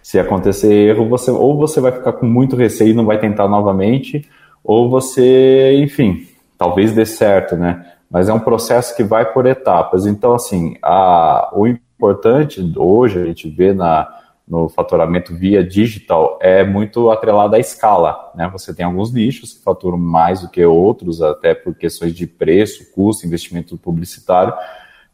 se 0.03 0.19
acontecer 0.19 0.73
erro, 0.73 1.09
você 1.09 1.31
ou 1.31 1.59
você 1.59 1.81
vai 1.81 1.93
ficar 1.93 2.13
com 2.13 2.27
muito 2.27 2.55
receio 2.57 2.91
e 2.91 2.95
não 2.95 3.05
vai 3.05 3.19
tentar 3.19 3.49
novamente, 3.49 4.25
ou 4.63 4.89
você, 4.89 5.81
enfim, 5.83 6.27
talvez 6.57 6.93
dê 6.93 7.05
certo, 7.05 7.57
né? 7.57 7.85
Mas 8.11 8.29
é 8.29 8.33
um 8.33 8.41
processo 8.41 8.97
que 8.97 9.03
vai 9.03 9.33
por 9.33 9.47
etapas. 9.47 10.07
Então, 10.07 10.33
assim, 10.33 10.77
a, 10.81 11.51
o 11.53 11.67
importante 11.67 12.61
hoje 12.77 13.21
a 13.21 13.25
gente 13.25 13.49
vê 13.51 13.73
na, 13.73 14.09
no 14.47 14.69
faturamento 14.69 15.35
via 15.35 15.65
digital 15.65 16.39
é 16.41 16.63
muito 16.65 17.11
atrelado 17.11 17.57
à 17.57 17.59
escala, 17.59 18.31
né? 18.35 18.49
Você 18.53 18.73
tem 18.73 18.87
alguns 18.87 19.13
nichos 19.13 19.55
que 19.55 19.63
faturam 19.63 19.99
mais 19.99 20.41
do 20.41 20.49
que 20.49 20.65
outros, 20.65 21.21
até 21.21 21.53
por 21.53 21.75
questões 21.75 22.15
de 22.15 22.27
preço, 22.27 22.93
custo, 22.93 23.27
investimento 23.27 23.77
publicitário, 23.77 24.55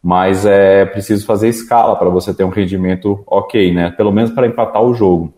mas 0.03 0.45
é 0.45 0.85
preciso 0.85 1.25
fazer 1.25 1.49
escala 1.49 1.97
para 1.97 2.11
você 2.11 2.35
ter 2.35 2.45
um 2.45 2.51
rendimento 2.51 3.23
ok, 3.27 3.73
né? 3.73 3.91
Pelo 3.91 4.13
menos 4.13 4.33
para 4.33 4.47
empatar 4.47 4.83
o 4.83 4.93
jogo. 4.93 5.33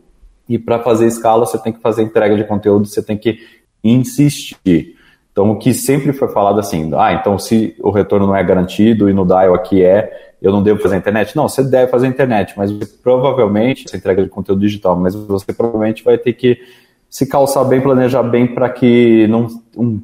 E 0.49 0.59
para 0.59 0.81
fazer 0.81 1.07
escala, 1.07 1.47
você 1.47 1.59
tem 1.59 1.73
que 1.73 1.81
fazer 1.81 2.03
entrega 2.03 2.37
de 2.37 2.45
conteúdo, 2.45 2.87
você 2.87 3.03
tem 3.03 3.17
que 3.17 3.39
insistir. 3.83 4.97
Então, 5.31 5.51
o 5.51 5.59
que 5.59 5.75
sempre 5.75 6.13
foi 6.13 6.29
falado 6.29 6.61
assim, 6.61 6.93
ah, 6.95 7.13
então 7.13 7.39
se 7.39 7.77
o 7.81 7.91
retorno 7.91 8.27
não 8.27 8.37
é 8.37 8.43
garantido 8.45 9.11
e 9.11 9.13
no 9.13 9.27
dial 9.27 9.55
aqui 9.55 9.83
é, 9.83 10.34
eu 10.45 10.53
não 10.53 10.63
devo 10.63 10.79
fazer 10.81 10.97
internet? 10.97 11.35
Não, 11.35 11.49
você 11.49 11.65
deve 11.65 11.91
fazer 11.91 12.07
internet, 12.07 12.53
mas 12.55 12.71
você 12.71 12.85
provavelmente, 13.03 13.85
essa 13.87 13.97
entrega 13.97 14.23
de 14.23 14.29
conteúdo 14.29 14.61
digital, 14.61 14.95
mas 14.95 15.15
você 15.15 15.53
provavelmente 15.55 16.05
vai 16.05 16.19
ter 16.19 16.35
que 16.35 16.61
se 17.09 17.27
calçar 17.27 17.65
bem, 17.65 17.81
planejar 17.81 18.23
bem 18.25 18.47
para 18.47 18.69
que 18.69 19.27
não, 19.29 19.47
um, 19.75 19.99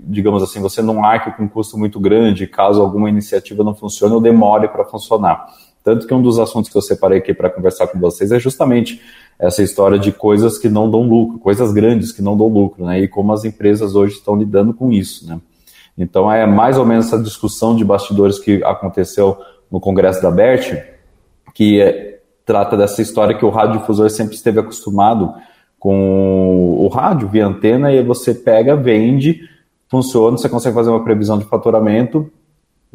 digamos 0.00 0.42
assim, 0.42 0.60
você 0.60 0.82
não 0.82 1.04
arque 1.04 1.30
com 1.36 1.44
um 1.44 1.48
custo 1.48 1.78
muito 1.78 2.00
grande, 2.00 2.46
caso 2.48 2.82
alguma 2.82 3.08
iniciativa 3.08 3.62
não 3.62 3.74
funcione 3.74 4.14
ou 4.14 4.20
demore 4.20 4.66
para 4.66 4.84
funcionar. 4.84 5.46
Tanto 5.84 6.08
que 6.08 6.14
um 6.14 6.20
dos 6.20 6.40
assuntos 6.40 6.68
que 6.70 6.76
eu 6.76 6.82
separei 6.82 7.18
aqui 7.18 7.32
para 7.32 7.48
conversar 7.48 7.86
com 7.86 8.00
vocês 8.00 8.32
é 8.32 8.40
justamente 8.40 9.00
essa 9.38 9.62
história 9.62 9.96
de 9.96 10.10
coisas 10.10 10.58
que 10.58 10.68
não 10.68 10.90
dão 10.90 11.02
lucro, 11.02 11.38
coisas 11.38 11.72
grandes 11.72 12.10
que 12.10 12.20
não 12.20 12.36
dão 12.36 12.48
lucro, 12.48 12.84
né? 12.84 12.98
E 12.98 13.06
como 13.06 13.32
as 13.32 13.44
empresas 13.44 13.94
hoje 13.94 14.14
estão 14.14 14.34
lidando 14.34 14.74
com 14.74 14.90
isso, 14.90 15.28
né? 15.28 15.38
Então 15.96 16.32
é 16.32 16.46
mais 16.46 16.78
ou 16.78 16.86
menos 16.86 17.06
essa 17.06 17.22
discussão 17.22 17.76
de 17.76 17.84
bastidores 17.84 18.38
que 18.38 18.62
aconteceu 18.64 19.36
no 19.70 19.80
Congresso 19.80 20.22
da 20.22 20.30
BERT, 20.30 20.74
que 21.54 21.80
é, 21.80 22.20
trata 22.44 22.76
dessa 22.76 23.02
história 23.02 23.36
que 23.36 23.44
o 23.44 23.50
radiodifusor 23.50 24.08
sempre 24.10 24.34
esteve 24.34 24.60
acostumado 24.60 25.34
com 25.78 26.76
o 26.78 26.88
rádio 26.88 27.28
via 27.28 27.46
antena 27.46 27.92
e 27.92 28.02
você 28.02 28.34
pega, 28.34 28.74
vende, 28.74 29.48
funciona, 29.88 30.36
você 30.36 30.48
consegue 30.48 30.74
fazer 30.74 30.90
uma 30.90 31.04
previsão 31.04 31.38
de 31.38 31.44
faturamento 31.44 32.30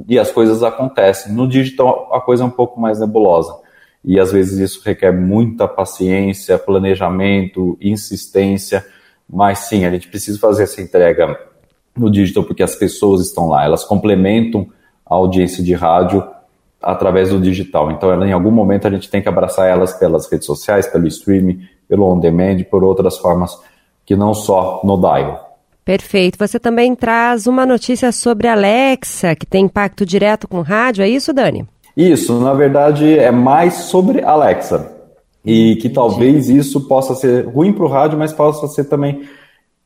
e 0.08 0.20
as 0.20 0.32
coisas 0.32 0.64
acontecem. 0.64 1.32
No 1.32 1.48
digital 1.48 2.10
a 2.12 2.20
coisa 2.20 2.44
é 2.44 2.46
um 2.48 2.52
pouco 2.52 2.80
mais 2.80 3.00
nebulosa 3.00 3.56
e 4.04 4.20
às 4.20 4.32
vezes 4.32 4.60
isso 4.60 4.82
requer 4.84 5.12
muita 5.12 5.68
paciência, 5.68 6.58
planejamento, 6.58 7.78
insistência, 7.80 8.86
mas 9.30 9.60
sim, 9.60 9.86
a 9.86 9.92
gente 9.92 10.10
precisa 10.10 10.38
fazer 10.40 10.64
essa 10.64 10.82
entrega 10.82 11.40
no 11.96 12.10
digital 12.10 12.44
porque 12.44 12.64
as 12.64 12.76
pessoas 12.76 13.22
estão 13.22 13.48
lá, 13.48 13.64
elas 13.64 13.84
complementam 13.84 14.68
a 15.06 15.16
audiência 15.16 15.64
de 15.64 15.74
rádio 15.74 16.28
através 16.84 17.30
do 17.30 17.40
digital. 17.40 17.90
Então, 17.92 18.24
em 18.24 18.34
algum 18.34 18.52
momento 18.52 18.88
a 18.88 18.92
gente 18.92 19.10
tem 19.10 19.22
que 19.22 19.30
abraçar 19.30 19.70
elas 19.70 19.94
pelas 19.94 20.30
redes 20.30 20.46
sociais, 20.46 20.86
pelo 20.86 21.08
streaming, 21.08 21.62
pelo 21.88 22.06
on-demand, 22.06 22.64
por 22.70 22.84
outras 22.84 23.18
formas 23.18 23.58
que 24.06 24.16
não 24.16 24.34
só 24.34 24.82
no 24.84 25.00
dial. 25.00 25.58
Perfeito. 25.86 26.38
Você 26.38 26.60
também 26.60 26.96
traz 26.96 27.48
uma 27.48 27.66
notícia 27.66 28.12
sobre 28.12 28.48
a 28.48 28.54
Alexa, 28.54 29.36
que 29.36 29.46
tem 29.46 29.66
impacto 29.66 30.06
direto 30.06 30.48
com 30.48 30.62
rádio, 30.62 31.04
é 31.04 31.10
isso, 31.10 31.34
Dani? 31.34 31.68
Isso, 31.96 32.40
na 32.40 32.54
verdade, 32.54 33.18
é 33.18 33.32
mais 33.32 33.74
sobre 33.76 34.24
Alexa. 34.24 34.92
E 35.46 35.76
que 35.76 35.90
talvez 35.90 36.50
isso 36.50 36.88
possa 36.88 37.16
ser 37.16 37.46
ruim 37.46 37.74
para 37.74 37.84
o 37.84 37.90
rádio, 37.90 38.18
mas 38.18 38.32
possa 38.32 38.68
ser 38.68 38.86
também, 38.86 39.24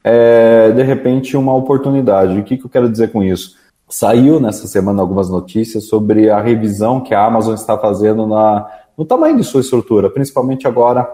é, 0.03 0.71
de 0.71 0.83
repente, 0.83 1.35
uma 1.35 1.55
oportunidade. 1.55 2.39
O 2.39 2.43
que, 2.43 2.57
que 2.57 2.65
eu 2.65 2.69
quero 2.69 2.89
dizer 2.89 3.11
com 3.11 3.23
isso? 3.23 3.55
Saiu 3.89 4.39
nessa 4.39 4.67
semana 4.67 5.01
algumas 5.01 5.29
notícias 5.29 5.85
sobre 5.85 6.29
a 6.29 6.41
revisão 6.41 6.99
que 6.99 7.13
a 7.13 7.25
Amazon 7.25 7.53
está 7.55 7.77
fazendo 7.77 8.27
na, 8.27 8.67
no 8.97 9.05
tamanho 9.05 9.37
de 9.37 9.45
sua 9.45 9.61
estrutura, 9.61 10.09
principalmente 10.09 10.67
agora 10.67 11.09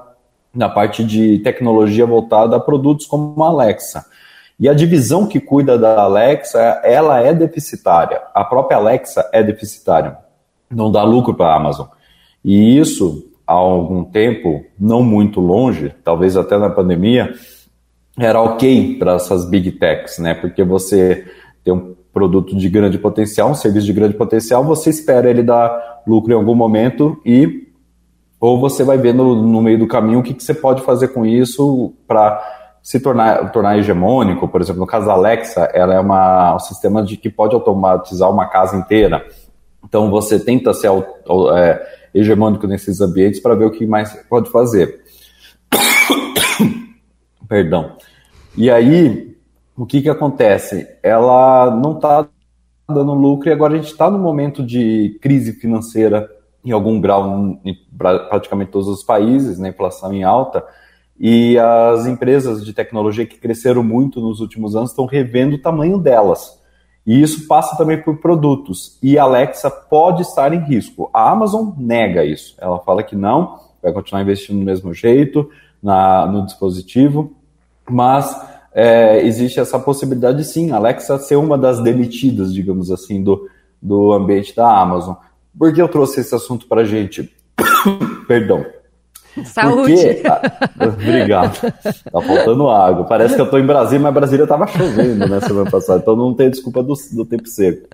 na 0.53 0.67
parte 0.67 1.03
de 1.03 1.39
tecnologia 1.39 2.05
voltada 2.05 2.55
a 2.55 2.59
produtos 2.59 3.05
como 3.05 3.43
a 3.43 3.47
Alexa. 3.47 4.05
E 4.59 4.69
a 4.69 4.73
divisão 4.73 5.27
que 5.27 5.39
cuida 5.39 5.77
da 5.77 6.01
Alexa, 6.01 6.59
ela 6.83 7.19
é 7.19 7.33
deficitária. 7.33 8.21
A 8.33 8.43
própria 8.43 8.77
Alexa 8.77 9.27
é 9.31 9.43
deficitária. 9.43 10.17
Não 10.69 10.91
dá 10.91 11.03
lucro 11.03 11.33
para 11.33 11.47
a 11.47 11.55
Amazon. 11.55 11.87
E 12.43 12.77
isso, 12.77 13.31
há 13.45 13.53
algum 13.53 14.03
tempo, 14.03 14.63
não 14.79 15.03
muito 15.03 15.39
longe, 15.39 15.93
talvez 16.03 16.35
até 16.37 16.57
na 16.57 16.69
pandemia, 16.69 17.33
era 18.17 18.41
ok 18.41 18.97
para 18.97 19.13
essas 19.13 19.45
big 19.45 19.71
techs, 19.73 20.19
né? 20.19 20.33
Porque 20.33 20.63
você 20.63 21.25
tem 21.63 21.73
um 21.73 21.95
produto 22.13 22.55
de 22.55 22.69
grande 22.69 22.99
potencial, 22.99 23.49
um 23.49 23.55
serviço 23.55 23.87
de 23.87 23.93
grande 23.93 24.13
potencial, 24.13 24.63
você 24.63 24.91
espera 24.91 25.29
ele 25.29 25.41
dar 25.41 26.03
lucro 26.05 26.31
em 26.31 26.35
algum 26.35 26.53
momento 26.53 27.19
e 27.25 27.67
ou 28.39 28.59
você 28.59 28.83
vai 28.83 28.97
ver 28.97 29.13
no, 29.13 29.41
no 29.41 29.61
meio 29.61 29.79
do 29.79 29.87
caminho 29.87 30.19
o 30.19 30.23
que, 30.23 30.33
que 30.33 30.43
você 30.43 30.53
pode 30.53 30.83
fazer 30.83 31.07
com 31.09 31.25
isso 31.25 31.93
para 32.05 32.43
se 32.83 32.99
tornar, 32.99 33.51
tornar 33.51 33.77
hegemônico. 33.77 34.49
Por 34.49 34.59
exemplo, 34.59 34.81
no 34.81 34.85
caso 34.85 35.07
da 35.07 35.13
Alexa, 35.13 35.61
ela 35.73 35.93
é 35.93 35.99
uma, 35.99 36.55
um 36.55 36.59
sistema 36.59 37.01
de 37.01 37.15
que 37.15 37.29
pode 37.29 37.55
automatizar 37.55 38.29
uma 38.29 38.45
casa 38.47 38.75
inteira. 38.75 39.25
Então 39.83 40.11
você 40.11 40.37
tenta 40.37 40.73
ser 40.73 40.91
é, 41.55 41.87
hegemônico 42.13 42.67
nesses 42.67 42.99
ambientes 42.99 43.39
para 43.39 43.55
ver 43.55 43.65
o 43.65 43.71
que 43.71 43.85
mais 43.85 44.13
pode 44.29 44.51
fazer. 44.51 45.01
Perdão. 47.47 47.95
E 48.57 48.69
aí, 48.69 49.32
o 49.75 49.85
que, 49.85 50.01
que 50.01 50.09
acontece? 50.09 50.87
Ela 51.01 51.71
não 51.75 51.95
está 51.95 52.27
dando 52.87 53.13
lucro 53.13 53.49
e 53.49 53.51
agora 53.51 53.73
a 53.73 53.77
gente 53.77 53.91
está 53.91 54.09
no 54.09 54.19
momento 54.19 54.63
de 54.63 55.17
crise 55.21 55.53
financeira 55.53 56.29
em 56.63 56.71
algum 56.71 56.99
grau 57.01 57.59
em 57.65 57.77
praticamente 57.97 58.71
todos 58.71 58.87
os 58.87 59.03
países, 59.03 59.59
né, 59.59 59.69
inflação 59.69 60.13
em 60.13 60.23
alta, 60.23 60.63
e 61.19 61.57
as 61.59 62.07
empresas 62.07 62.65
de 62.65 62.73
tecnologia 62.73 63.25
que 63.25 63.37
cresceram 63.37 63.83
muito 63.83 64.21
nos 64.21 64.39
últimos 64.39 64.75
anos 64.75 64.91
estão 64.91 65.05
revendo 65.05 65.55
o 65.55 65.61
tamanho 65.61 65.97
delas. 65.97 66.59
E 67.05 67.21
isso 67.21 67.47
passa 67.47 67.75
também 67.75 68.01
por 68.01 68.17
produtos. 68.17 68.97
E 69.03 69.17
a 69.17 69.23
Alexa 69.23 69.69
pode 69.69 70.21
estar 70.21 70.53
em 70.53 70.63
risco. 70.63 71.09
A 71.13 71.29
Amazon 71.31 71.71
nega 71.77 72.23
isso. 72.23 72.55
Ela 72.57 72.79
fala 72.79 73.03
que 73.03 73.15
não, 73.15 73.59
vai 73.81 73.91
continuar 73.91 74.21
investindo 74.21 74.59
do 74.59 74.65
mesmo 74.65 74.93
jeito 74.93 75.49
na, 75.81 76.25
no 76.25 76.45
dispositivo, 76.45 77.35
mas 77.89 78.33
é, 78.73 79.25
existe 79.25 79.59
essa 79.59 79.79
possibilidade 79.79 80.43
sim, 80.43 80.71
Alexa 80.71 81.17
ser 81.19 81.35
uma 81.35 81.57
das 81.57 81.81
demitidas, 81.81 82.53
digamos 82.53 82.91
assim, 82.91 83.23
do, 83.23 83.47
do 83.81 84.11
ambiente 84.11 84.55
da 84.55 84.67
Amazon. 84.79 85.15
Por 85.57 85.73
que 85.73 85.81
eu 85.81 85.87
trouxe 85.87 86.21
esse 86.21 86.33
assunto 86.33 86.67
para 86.67 86.81
a 86.81 86.85
gente? 86.85 87.31
Perdão. 88.27 88.65
Saúde. 89.45 89.93
Porque, 89.93 90.27
ah, 90.27 90.41
obrigado. 90.87 91.59
Tá 91.61 92.21
faltando 92.21 92.69
água. 92.69 93.05
Parece 93.05 93.35
que 93.35 93.41
eu 93.41 93.45
estou 93.45 93.59
em 93.59 93.65
Brasília, 93.65 93.99
mas 93.99 94.13
Brasília 94.13 94.43
estava 94.43 94.67
chovendo 94.67 95.27
na 95.27 95.41
semana 95.41 95.69
passada, 95.69 95.99
então 95.99 96.15
não 96.15 96.33
tem 96.33 96.49
desculpa 96.49 96.83
do, 96.83 96.93
do 97.13 97.25
tempo 97.25 97.47
seco. 97.47 97.87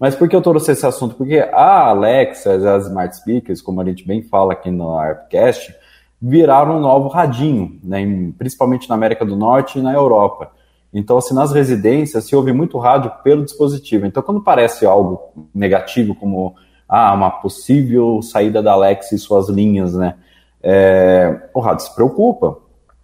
Mas 0.00 0.14
por 0.14 0.28
que 0.28 0.34
eu 0.34 0.40
trouxe 0.40 0.72
esse 0.72 0.86
assunto? 0.86 1.16
Porque 1.16 1.38
a 1.52 1.88
Alexa, 1.88 2.54
as 2.76 2.86
smart 2.86 3.16
speakers, 3.16 3.60
como 3.60 3.80
a 3.80 3.84
gente 3.84 4.06
bem 4.06 4.22
fala 4.22 4.52
aqui 4.52 4.70
no 4.70 4.96
ARPcast, 4.96 5.74
viraram 6.20 6.78
um 6.78 6.80
novo 6.80 7.08
radinho, 7.08 7.78
né, 7.82 8.32
principalmente 8.36 8.88
na 8.88 8.94
América 8.94 9.24
do 9.24 9.36
Norte 9.36 9.78
e 9.78 9.82
na 9.82 9.92
Europa. 9.92 10.50
Então, 10.92 11.18
assim, 11.18 11.34
nas 11.34 11.52
residências 11.52 12.24
se 12.24 12.34
ouve 12.34 12.52
muito 12.52 12.78
rádio 12.78 13.12
pelo 13.22 13.44
dispositivo. 13.44 14.06
Então, 14.06 14.22
quando 14.22 14.40
parece 14.40 14.86
algo 14.86 15.20
negativo, 15.54 16.14
como 16.14 16.54
ah, 16.88 17.12
uma 17.12 17.30
possível 17.30 18.22
saída 18.22 18.62
da 18.62 18.72
Alexa 18.72 19.14
e 19.14 19.18
suas 19.18 19.48
linhas, 19.48 19.94
né? 19.94 20.14
É, 20.62 21.48
o 21.54 21.60
rádio 21.60 21.84
se 21.84 21.94
preocupa, 21.94 22.58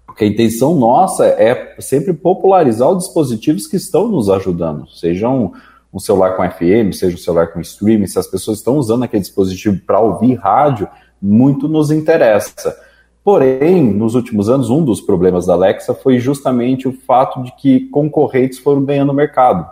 porque 0.06 0.24
a 0.24 0.26
intenção 0.26 0.74
nossa 0.74 1.26
é 1.26 1.76
sempre 1.78 2.12
popularizar 2.12 2.88
os 2.88 3.04
dispositivos 3.04 3.66
que 3.66 3.76
estão 3.76 4.08
nos 4.08 4.28
ajudando, 4.28 4.88
seja 4.88 5.28
um, 5.28 5.52
um 5.92 5.98
celular 6.00 6.36
com 6.36 6.42
FM, 6.50 6.92
seja 6.92 7.14
um 7.14 7.20
celular 7.20 7.52
com 7.52 7.60
streaming, 7.60 8.06
se 8.06 8.18
as 8.18 8.26
pessoas 8.26 8.58
estão 8.58 8.76
usando 8.76 9.04
aquele 9.04 9.20
dispositivo 9.20 9.78
para 9.86 10.00
ouvir 10.00 10.34
rádio, 10.34 10.88
muito 11.20 11.68
nos 11.68 11.90
interessa. 11.90 12.76
Porém, 13.24 13.82
nos 13.82 14.14
últimos 14.14 14.50
anos, 14.50 14.68
um 14.68 14.84
dos 14.84 15.00
problemas 15.00 15.46
da 15.46 15.54
Alexa 15.54 15.94
foi 15.94 16.18
justamente 16.18 16.86
o 16.86 16.92
fato 16.92 17.42
de 17.42 17.52
que 17.52 17.88
concorrentes 17.88 18.58
foram 18.58 18.84
ganhando 18.84 19.14
mercado, 19.14 19.66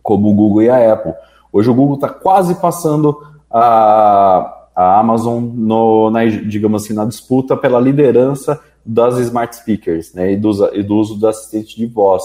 como 0.00 0.30
o 0.30 0.34
Google 0.34 0.62
e 0.62 0.70
a 0.70 0.92
Apple. 0.92 1.12
Hoje 1.52 1.68
o 1.68 1.74
Google 1.74 1.96
está 1.96 2.08
quase 2.08 2.54
passando 2.60 3.20
a, 3.50 4.68
a 4.76 5.00
Amazon 5.00 5.42
no, 5.42 6.08
na, 6.08 6.24
digamos 6.24 6.84
assim, 6.84 6.94
na 6.94 7.04
disputa 7.04 7.56
pela 7.56 7.80
liderança 7.80 8.60
das 8.86 9.18
smart 9.18 9.56
speakers 9.56 10.14
né, 10.14 10.32
e, 10.32 10.36
do, 10.36 10.52
e 10.72 10.82
do 10.84 10.94
uso 10.94 11.16
do 11.16 11.26
assistente 11.26 11.76
de 11.76 11.86
voz. 11.86 12.22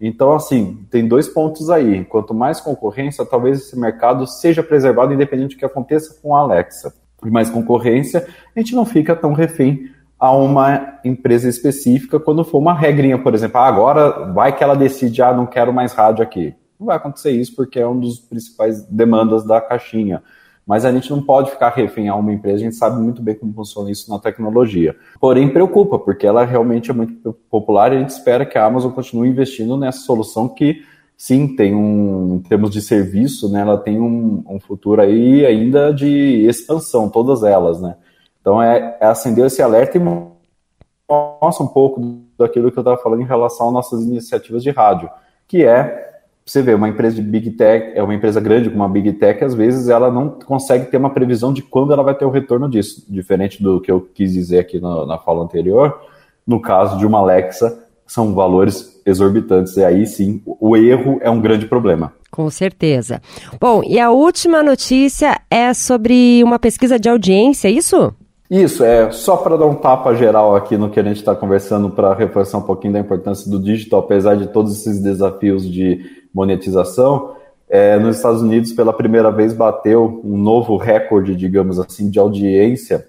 Então, 0.00 0.32
assim, 0.32 0.86
tem 0.92 1.08
dois 1.08 1.26
pontos 1.26 1.70
aí. 1.70 2.04
Quanto 2.04 2.32
mais 2.32 2.60
concorrência, 2.60 3.26
talvez 3.26 3.62
esse 3.62 3.76
mercado 3.76 4.28
seja 4.28 4.62
preservado, 4.62 5.12
independente 5.12 5.56
do 5.56 5.58
que 5.58 5.64
aconteça 5.64 6.16
com 6.22 6.36
a 6.36 6.40
Alexa. 6.40 6.94
E 7.24 7.30
mais 7.30 7.50
concorrência, 7.50 8.28
a 8.54 8.60
gente 8.60 8.76
não 8.76 8.84
fica 8.84 9.16
tão 9.16 9.32
refém 9.32 9.93
a 10.24 10.30
uma 10.30 11.00
empresa 11.04 11.50
específica 11.50 12.18
quando 12.18 12.42
for 12.44 12.56
uma 12.56 12.72
regrinha, 12.72 13.18
por 13.18 13.34
exemplo, 13.34 13.58
ah, 13.58 13.66
agora 13.66 14.32
vai 14.32 14.56
que 14.56 14.64
ela 14.64 14.74
decide, 14.74 15.20
ah, 15.20 15.34
não 15.34 15.44
quero 15.44 15.70
mais 15.70 15.92
rádio 15.92 16.22
aqui. 16.22 16.54
Não 16.80 16.86
vai 16.86 16.96
acontecer 16.96 17.32
isso 17.32 17.54
porque 17.54 17.78
é 17.78 17.86
um 17.86 18.00
dos 18.00 18.20
principais 18.20 18.82
demandas 18.86 19.44
da 19.44 19.60
caixinha. 19.60 20.22
Mas 20.66 20.86
a 20.86 20.92
gente 20.92 21.10
não 21.10 21.22
pode 21.22 21.50
ficar 21.50 21.68
refém 21.68 22.08
a 22.08 22.14
uma 22.14 22.32
empresa, 22.32 22.56
a 22.56 22.64
gente 22.64 22.76
sabe 22.76 23.02
muito 23.02 23.20
bem 23.20 23.34
como 23.34 23.52
funciona 23.52 23.90
isso 23.90 24.10
na 24.10 24.18
tecnologia. 24.18 24.96
Porém, 25.20 25.50
preocupa, 25.50 25.98
porque 25.98 26.26
ela 26.26 26.42
realmente 26.42 26.90
é 26.90 26.94
muito 26.94 27.34
popular 27.50 27.92
e 27.92 27.96
a 27.96 28.00
gente 28.00 28.08
espera 28.08 28.46
que 28.46 28.56
a 28.56 28.64
Amazon 28.64 28.92
continue 28.92 29.28
investindo 29.28 29.76
nessa 29.76 29.98
solução 29.98 30.48
que 30.48 30.80
sim, 31.18 31.54
tem 31.54 31.74
um, 31.74 32.36
em 32.36 32.48
termos 32.48 32.70
de 32.70 32.80
serviço, 32.80 33.52
né, 33.52 33.60
ela 33.60 33.76
tem 33.76 34.00
um, 34.00 34.42
um 34.48 34.58
futuro 34.58 35.02
aí 35.02 35.44
ainda 35.44 35.92
de 35.92 36.46
expansão, 36.48 37.10
todas 37.10 37.42
elas, 37.42 37.78
né. 37.78 37.96
Então 38.44 38.62
é, 38.62 38.98
é 39.00 39.06
acender 39.06 39.46
esse 39.46 39.62
alerta 39.62 39.96
e 39.96 40.00
mostra 40.00 41.64
um 41.64 41.66
pouco 41.66 42.20
daquilo 42.38 42.70
que 42.70 42.76
eu 42.76 42.82
estava 42.82 42.98
falando 42.98 43.22
em 43.22 43.26
relação 43.26 43.68
às 43.68 43.72
nossas 43.72 44.02
iniciativas 44.02 44.62
de 44.62 44.70
rádio, 44.70 45.08
que 45.48 45.64
é 45.64 46.12
você 46.44 46.60
vê, 46.60 46.74
uma 46.74 46.90
empresa 46.90 47.16
de 47.16 47.22
Big 47.22 47.52
Tech, 47.52 47.92
é 47.94 48.02
uma 48.02 48.14
empresa 48.14 48.38
grande 48.38 48.68
como 48.68 48.82
uma 48.82 48.88
Big 48.88 49.14
Tech, 49.14 49.42
às 49.42 49.54
vezes 49.54 49.88
ela 49.88 50.10
não 50.10 50.28
consegue 50.28 50.90
ter 50.90 50.98
uma 50.98 51.08
previsão 51.08 51.54
de 51.54 51.62
quando 51.62 51.90
ela 51.94 52.02
vai 52.02 52.14
ter 52.14 52.26
o 52.26 52.30
retorno 52.30 52.68
disso. 52.68 53.02
Diferente 53.08 53.62
do 53.62 53.80
que 53.80 53.90
eu 53.90 54.02
quis 54.12 54.34
dizer 54.34 54.58
aqui 54.58 54.78
no, 54.78 55.06
na 55.06 55.16
fala 55.16 55.42
anterior, 55.42 56.02
no 56.46 56.60
caso 56.60 56.98
de 56.98 57.06
uma 57.06 57.20
Alexa, 57.20 57.82
são 58.06 58.34
valores 58.34 59.00
exorbitantes. 59.06 59.74
E 59.78 59.84
aí 59.84 60.06
sim, 60.06 60.42
o 60.44 60.76
erro 60.76 61.18
é 61.22 61.30
um 61.30 61.40
grande 61.40 61.64
problema. 61.64 62.12
Com 62.30 62.50
certeza. 62.50 63.22
Bom, 63.58 63.82
e 63.82 63.98
a 63.98 64.10
última 64.10 64.62
notícia 64.62 65.40
é 65.50 65.72
sobre 65.72 66.44
uma 66.44 66.58
pesquisa 66.58 66.98
de 66.98 67.08
audiência, 67.08 67.68
é 67.68 67.70
isso? 67.70 68.14
Isso, 68.50 68.84
é 68.84 69.10
só 69.10 69.38
para 69.38 69.56
dar 69.56 69.66
um 69.66 69.74
tapa 69.74 70.14
geral 70.14 70.54
aqui 70.54 70.76
no 70.76 70.90
que 70.90 71.00
a 71.00 71.02
gente 71.02 71.16
está 71.16 71.34
conversando, 71.34 71.88
para 71.90 72.14
reforçar 72.14 72.58
um 72.58 72.62
pouquinho 72.62 72.92
da 72.92 73.00
importância 73.00 73.50
do 73.50 73.58
digital, 73.58 74.00
apesar 74.00 74.36
de 74.36 74.48
todos 74.48 74.72
esses 74.72 75.00
desafios 75.00 75.68
de 75.70 76.24
monetização. 76.32 77.34
É, 77.68 77.98
nos 77.98 78.16
Estados 78.16 78.42
Unidos, 78.42 78.72
pela 78.72 78.92
primeira 78.92 79.30
vez, 79.30 79.54
bateu 79.54 80.20
um 80.22 80.36
novo 80.36 80.76
recorde, 80.76 81.34
digamos 81.34 81.78
assim, 81.78 82.10
de 82.10 82.18
audiência. 82.18 83.08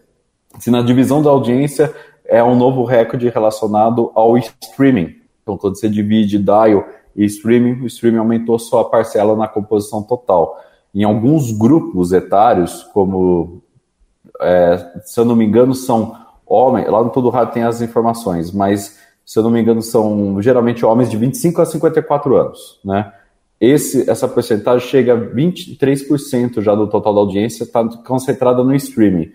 Se 0.57 0.71
na 0.71 0.81
divisão 0.81 1.21
da 1.21 1.29
audiência 1.29 1.93
é 2.25 2.43
um 2.43 2.55
novo 2.55 2.83
recorde 2.85 3.29
relacionado 3.29 4.11
ao 4.15 4.37
streaming. 4.37 5.15
Então, 5.43 5.57
quando 5.57 5.77
você 5.77 5.89
divide 5.89 6.39
dial 6.39 6.85
e 7.15 7.25
streaming, 7.25 7.81
o 7.81 7.85
streaming 7.85 8.17
aumentou 8.17 8.57
sua 8.57 8.89
parcela 8.89 9.35
na 9.35 9.47
composição 9.47 10.01
total. 10.01 10.57
Em 10.93 11.03
alguns 11.03 11.51
grupos 11.51 12.13
etários, 12.13 12.83
como 12.93 13.61
é, 14.41 15.01
se 15.03 15.19
eu 15.19 15.25
não 15.25 15.35
me 15.35 15.45
engano, 15.45 15.73
são 15.73 16.15
homens, 16.45 16.89
lá 16.89 17.03
no 17.03 17.09
Todo 17.09 17.29
Rádio 17.29 17.53
tem 17.53 17.63
as 17.63 17.81
informações, 17.81 18.51
mas 18.51 18.99
se 19.25 19.39
eu 19.39 19.43
não 19.43 19.49
me 19.49 19.59
engano, 19.59 19.81
são 19.81 20.39
geralmente 20.41 20.85
homens 20.85 21.09
de 21.09 21.17
25 21.17 21.61
a 21.61 21.65
54 21.65 22.35
anos, 22.35 22.79
né? 22.85 23.11
Esse, 23.59 24.09
essa 24.09 24.27
porcentagem 24.27 24.87
chega 24.87 25.13
a 25.13 25.17
23% 25.17 26.61
já 26.61 26.75
do 26.75 26.87
total 26.87 27.13
da 27.13 27.21
audiência, 27.21 27.63
está 27.63 27.83
concentrada 28.05 28.63
no 28.63 28.75
streaming. 28.75 29.31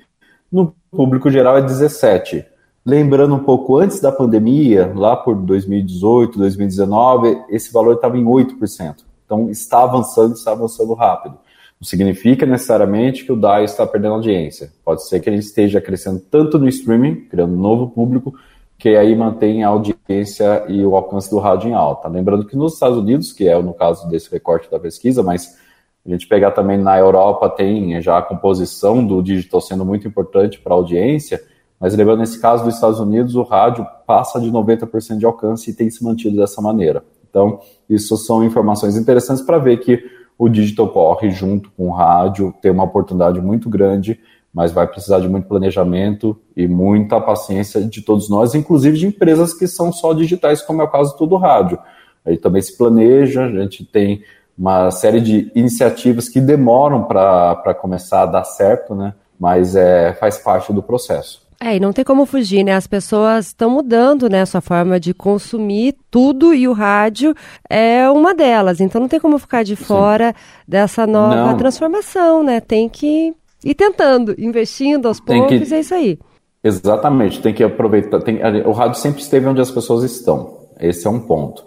No 0.53 0.75
público 0.91 1.31
geral 1.31 1.57
é 1.57 1.63
17%. 1.63 2.45
Lembrando 2.85 3.35
um 3.35 3.41
pouco 3.41 3.77
antes 3.77 4.01
da 4.01 4.11
pandemia, 4.11 4.93
lá 4.95 5.15
por 5.15 5.35
2018, 5.37 6.39
2019, 6.39 7.45
esse 7.51 7.73
valor 7.73 7.95
estava 7.95 8.17
em 8.17 8.25
8%. 8.25 8.97
Então 9.25 9.51
está 9.51 9.83
avançando, 9.83 10.35
está 10.35 10.53
avançando 10.53 10.95
rápido. 10.95 11.39
Não 11.81 11.89
significa 11.89 12.45
necessariamente 12.45 13.25
que 13.25 13.33
o 13.33 13.37
DAI 13.37 13.65
está 13.65 13.87
perdendo 13.87 14.15
audiência. 14.15 14.71
Pode 14.85 15.09
ser 15.09 15.19
que 15.21 15.31
ele 15.31 15.39
esteja 15.39 15.81
crescendo 15.81 16.21
tanto 16.21 16.59
no 16.59 16.69
streaming, 16.69 17.23
criando 17.23 17.55
um 17.55 17.61
novo 17.61 17.89
público, 17.89 18.35
que 18.79 18.91
aí 18.91 19.17
mantém 19.17 19.65
a 19.65 19.69
audiência 19.69 20.65
e 20.69 20.85
o 20.85 20.95
alcance 20.95 21.31
do 21.31 21.39
rádio 21.39 21.71
em 21.71 21.75
alta. 21.75 22.07
Lembrando 22.09 22.45
que 22.45 22.55
nos 22.55 22.75
Estados 22.75 22.99
Unidos, 22.99 23.33
que 23.33 23.49
é 23.49 23.61
no 23.63 23.73
caso 23.73 24.09
desse 24.09 24.31
recorte 24.31 24.71
da 24.71 24.79
pesquisa, 24.79 25.23
mas 25.23 25.59
a 26.05 26.11
gente 26.11 26.27
pegar 26.27 26.51
também 26.51 26.77
na 26.77 26.99
Europa, 26.99 27.49
tem 27.49 28.01
já 28.03 28.19
a 28.19 28.23
composição 28.23 29.07
do 29.07 29.23
digital 29.23 29.61
sendo 29.63 29.85
muito 29.85 30.07
importante 30.07 30.61
para 30.61 30.75
a 30.75 30.77
audiência, 30.77 31.43
mas 31.79 31.95
lembrando 31.95 32.21
nesse 32.21 32.39
caso 32.39 32.65
dos 32.65 32.75
Estados 32.75 33.01
Unidos, 33.01 33.35
o 33.37 33.43
rádio 33.43 33.87
passa 34.07 34.39
de 34.39 34.51
90% 34.51 35.17
de 35.17 35.25
alcance 35.25 35.71
e 35.71 35.75
tem 35.75 35.89
se 35.89 36.05
mantido 36.05 36.37
dessa 36.37 36.61
maneira. 36.61 37.03
Então, 37.29 37.61
isso 37.89 38.17
são 38.19 38.45
informações 38.45 38.97
interessantes 38.97 39.43
para 39.43 39.57
ver 39.57 39.79
que 39.79 40.03
o 40.41 40.49
digital 40.49 40.89
corre 40.89 41.31
junto 41.31 41.71
com 41.73 41.89
o 41.89 41.93
rádio, 41.93 42.55
tem 42.63 42.71
uma 42.71 42.85
oportunidade 42.85 43.39
muito 43.43 43.69
grande, 43.69 44.19
mas 44.55 44.73
vai 44.73 44.87
precisar 44.87 45.21
de 45.21 45.29
muito 45.29 45.47
planejamento 45.47 46.35
e 46.57 46.67
muita 46.67 47.21
paciência 47.21 47.83
de 47.83 48.01
todos 48.01 48.31
nós, 48.31 48.55
inclusive 48.55 48.97
de 48.97 49.07
empresas 49.07 49.53
que 49.53 49.69
são 49.69 49.93
só 49.93 50.15
digitais, 50.15 50.63
como 50.63 50.81
é 50.81 50.85
o 50.87 50.91
caso 50.91 51.15
do 51.15 51.37
Rádio. 51.37 51.79
Aí 52.25 52.39
também 52.39 52.63
se 52.63 52.75
planeja, 52.75 53.45
a 53.45 53.51
gente 53.51 53.85
tem 53.85 54.23
uma 54.57 54.91
série 54.91 55.21
de 55.21 55.53
iniciativas 55.55 56.27
que 56.27 56.41
demoram 56.41 57.05
para 57.05 57.75
começar 57.79 58.23
a 58.23 58.27
dar 58.27 58.45
certo, 58.45 58.95
né? 58.95 59.13
mas 59.39 59.77
é, 59.77 60.15
faz 60.15 60.39
parte 60.39 60.73
do 60.73 60.83
processo. 60.83 61.47
É, 61.63 61.77
e 61.77 61.81
não 61.81 61.93
tem 61.93 62.03
como 62.03 62.25
fugir, 62.25 62.65
né? 62.65 62.73
As 62.73 62.87
pessoas 62.87 63.49
estão 63.49 63.69
mudando, 63.69 64.31
né, 64.31 64.47
sua 64.47 64.63
forma 64.63 64.99
de 64.99 65.13
consumir 65.13 65.95
tudo 66.11 66.55
e 66.55 66.67
o 66.67 66.73
rádio 66.73 67.35
é 67.69 68.09
uma 68.11 68.35
delas. 68.35 68.81
Então 68.81 68.99
não 68.99 69.09
tem 69.09 69.21
como 69.21 69.39
ficar 69.39 69.63
de 69.63 69.77
fora 69.77 70.29
Sim. 70.29 70.35
dessa 70.67 71.07
nova 71.07 71.51
não. 71.51 71.57
transformação, 71.59 72.43
né? 72.43 72.61
Tem 72.61 72.89
que 72.89 73.35
ir 73.63 73.75
tentando, 73.75 74.35
investindo 74.39 75.07
aos 75.07 75.21
tem 75.21 75.39
poucos, 75.39 75.69
que... 75.69 75.75
é 75.75 75.81
isso 75.81 75.95
aí. 75.95 76.19
Exatamente, 76.65 77.43
tem 77.43 77.53
que 77.53 77.63
aproveitar. 77.63 78.21
Tem... 78.23 78.41
O 78.65 78.73
rádio 78.73 78.99
sempre 78.99 79.21
esteve 79.21 79.47
onde 79.47 79.61
as 79.61 79.71
pessoas 79.71 80.03
estão. 80.03 80.61
Esse 80.81 81.07
é 81.07 81.11
um 81.11 81.21
ponto. 81.21 81.63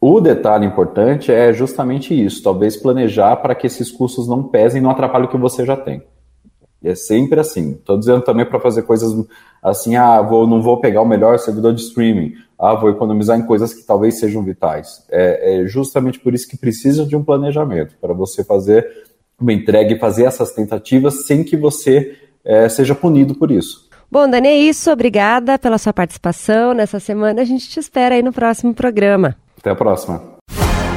O 0.00 0.18
detalhe 0.18 0.64
importante 0.64 1.30
é 1.30 1.52
justamente 1.52 2.14
isso, 2.14 2.42
talvez 2.42 2.74
planejar 2.74 3.36
para 3.36 3.54
que 3.54 3.66
esses 3.66 3.90
custos 3.90 4.26
não 4.26 4.42
pesem 4.42 4.80
e 4.80 4.82
não 4.82 4.90
atrapalhem 4.90 5.26
o 5.26 5.30
que 5.30 5.36
você 5.36 5.66
já 5.66 5.76
tem. 5.76 6.02
É 6.86 6.94
sempre 6.94 7.40
assim. 7.40 7.72
Estou 7.72 7.98
dizendo 7.98 8.22
também 8.22 8.46
para 8.46 8.60
fazer 8.60 8.82
coisas 8.82 9.12
assim, 9.62 9.96
ah, 9.96 10.20
vou, 10.22 10.46
não 10.46 10.62
vou 10.62 10.80
pegar 10.80 11.02
o 11.02 11.06
melhor 11.06 11.38
servidor 11.38 11.74
de 11.74 11.82
streaming, 11.82 12.34
ah, 12.58 12.74
vou 12.74 12.90
economizar 12.90 13.38
em 13.38 13.44
coisas 13.44 13.74
que 13.74 13.82
talvez 13.82 14.18
sejam 14.18 14.42
vitais. 14.42 15.04
É, 15.10 15.62
é 15.62 15.66
justamente 15.66 16.20
por 16.20 16.34
isso 16.34 16.48
que 16.48 16.56
precisa 16.56 17.04
de 17.04 17.16
um 17.16 17.24
planejamento, 17.24 17.94
para 18.00 18.14
você 18.14 18.44
fazer 18.44 18.86
uma 19.38 19.52
entrega 19.52 19.94
e 19.94 19.98
fazer 19.98 20.24
essas 20.24 20.52
tentativas 20.52 21.26
sem 21.26 21.42
que 21.42 21.56
você 21.56 22.16
é, 22.44 22.68
seja 22.68 22.94
punido 22.94 23.34
por 23.34 23.50
isso. 23.50 23.86
Bom, 24.10 24.30
Dani, 24.30 24.48
é 24.48 24.56
isso. 24.56 24.90
Obrigada 24.90 25.58
pela 25.58 25.78
sua 25.78 25.92
participação 25.92 26.72
nessa 26.72 27.00
semana. 27.00 27.42
A 27.42 27.44
gente 27.44 27.68
te 27.68 27.80
espera 27.80 28.14
aí 28.14 28.22
no 28.22 28.32
próximo 28.32 28.72
programa. 28.72 29.36
Até 29.58 29.70
a 29.70 29.74
próxima. 29.74 30.22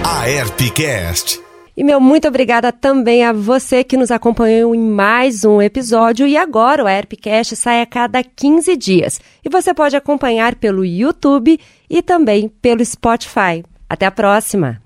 A 0.05 0.29
Herpcast 0.29 1.48
e 1.79 1.83
meu 1.83 2.01
muito 2.01 2.27
obrigada 2.27 2.73
também 2.73 3.23
a 3.23 3.31
você 3.31 3.85
que 3.85 3.95
nos 3.95 4.11
acompanhou 4.11 4.75
em 4.75 4.79
mais 4.81 5.45
um 5.45 5.61
episódio. 5.61 6.27
E 6.27 6.35
agora 6.35 6.83
o 6.83 6.87
Airpcast 6.87 7.55
sai 7.55 7.81
a 7.81 7.85
cada 7.85 8.21
15 8.21 8.75
dias. 8.75 9.21
E 9.45 9.49
você 9.49 9.73
pode 9.73 9.95
acompanhar 9.95 10.55
pelo 10.55 10.83
YouTube 10.83 11.57
e 11.89 12.01
também 12.01 12.49
pelo 12.61 12.83
Spotify. 12.83 13.63
Até 13.89 14.05
a 14.05 14.11
próxima! 14.11 14.81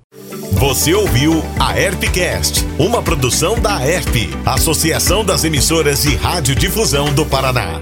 Você 0.51 0.93
ouviu 0.93 1.41
a 1.59 1.75
Herpcast, 1.75 2.63
uma 2.77 3.01
produção 3.01 3.59
da 3.59 3.83
Herp, 3.83 4.13
Associação 4.45 5.25
das 5.25 5.43
Emissoras 5.43 6.03
de 6.03 6.15
Radiodifusão 6.15 7.11
do 7.11 7.25
Paraná. 7.25 7.81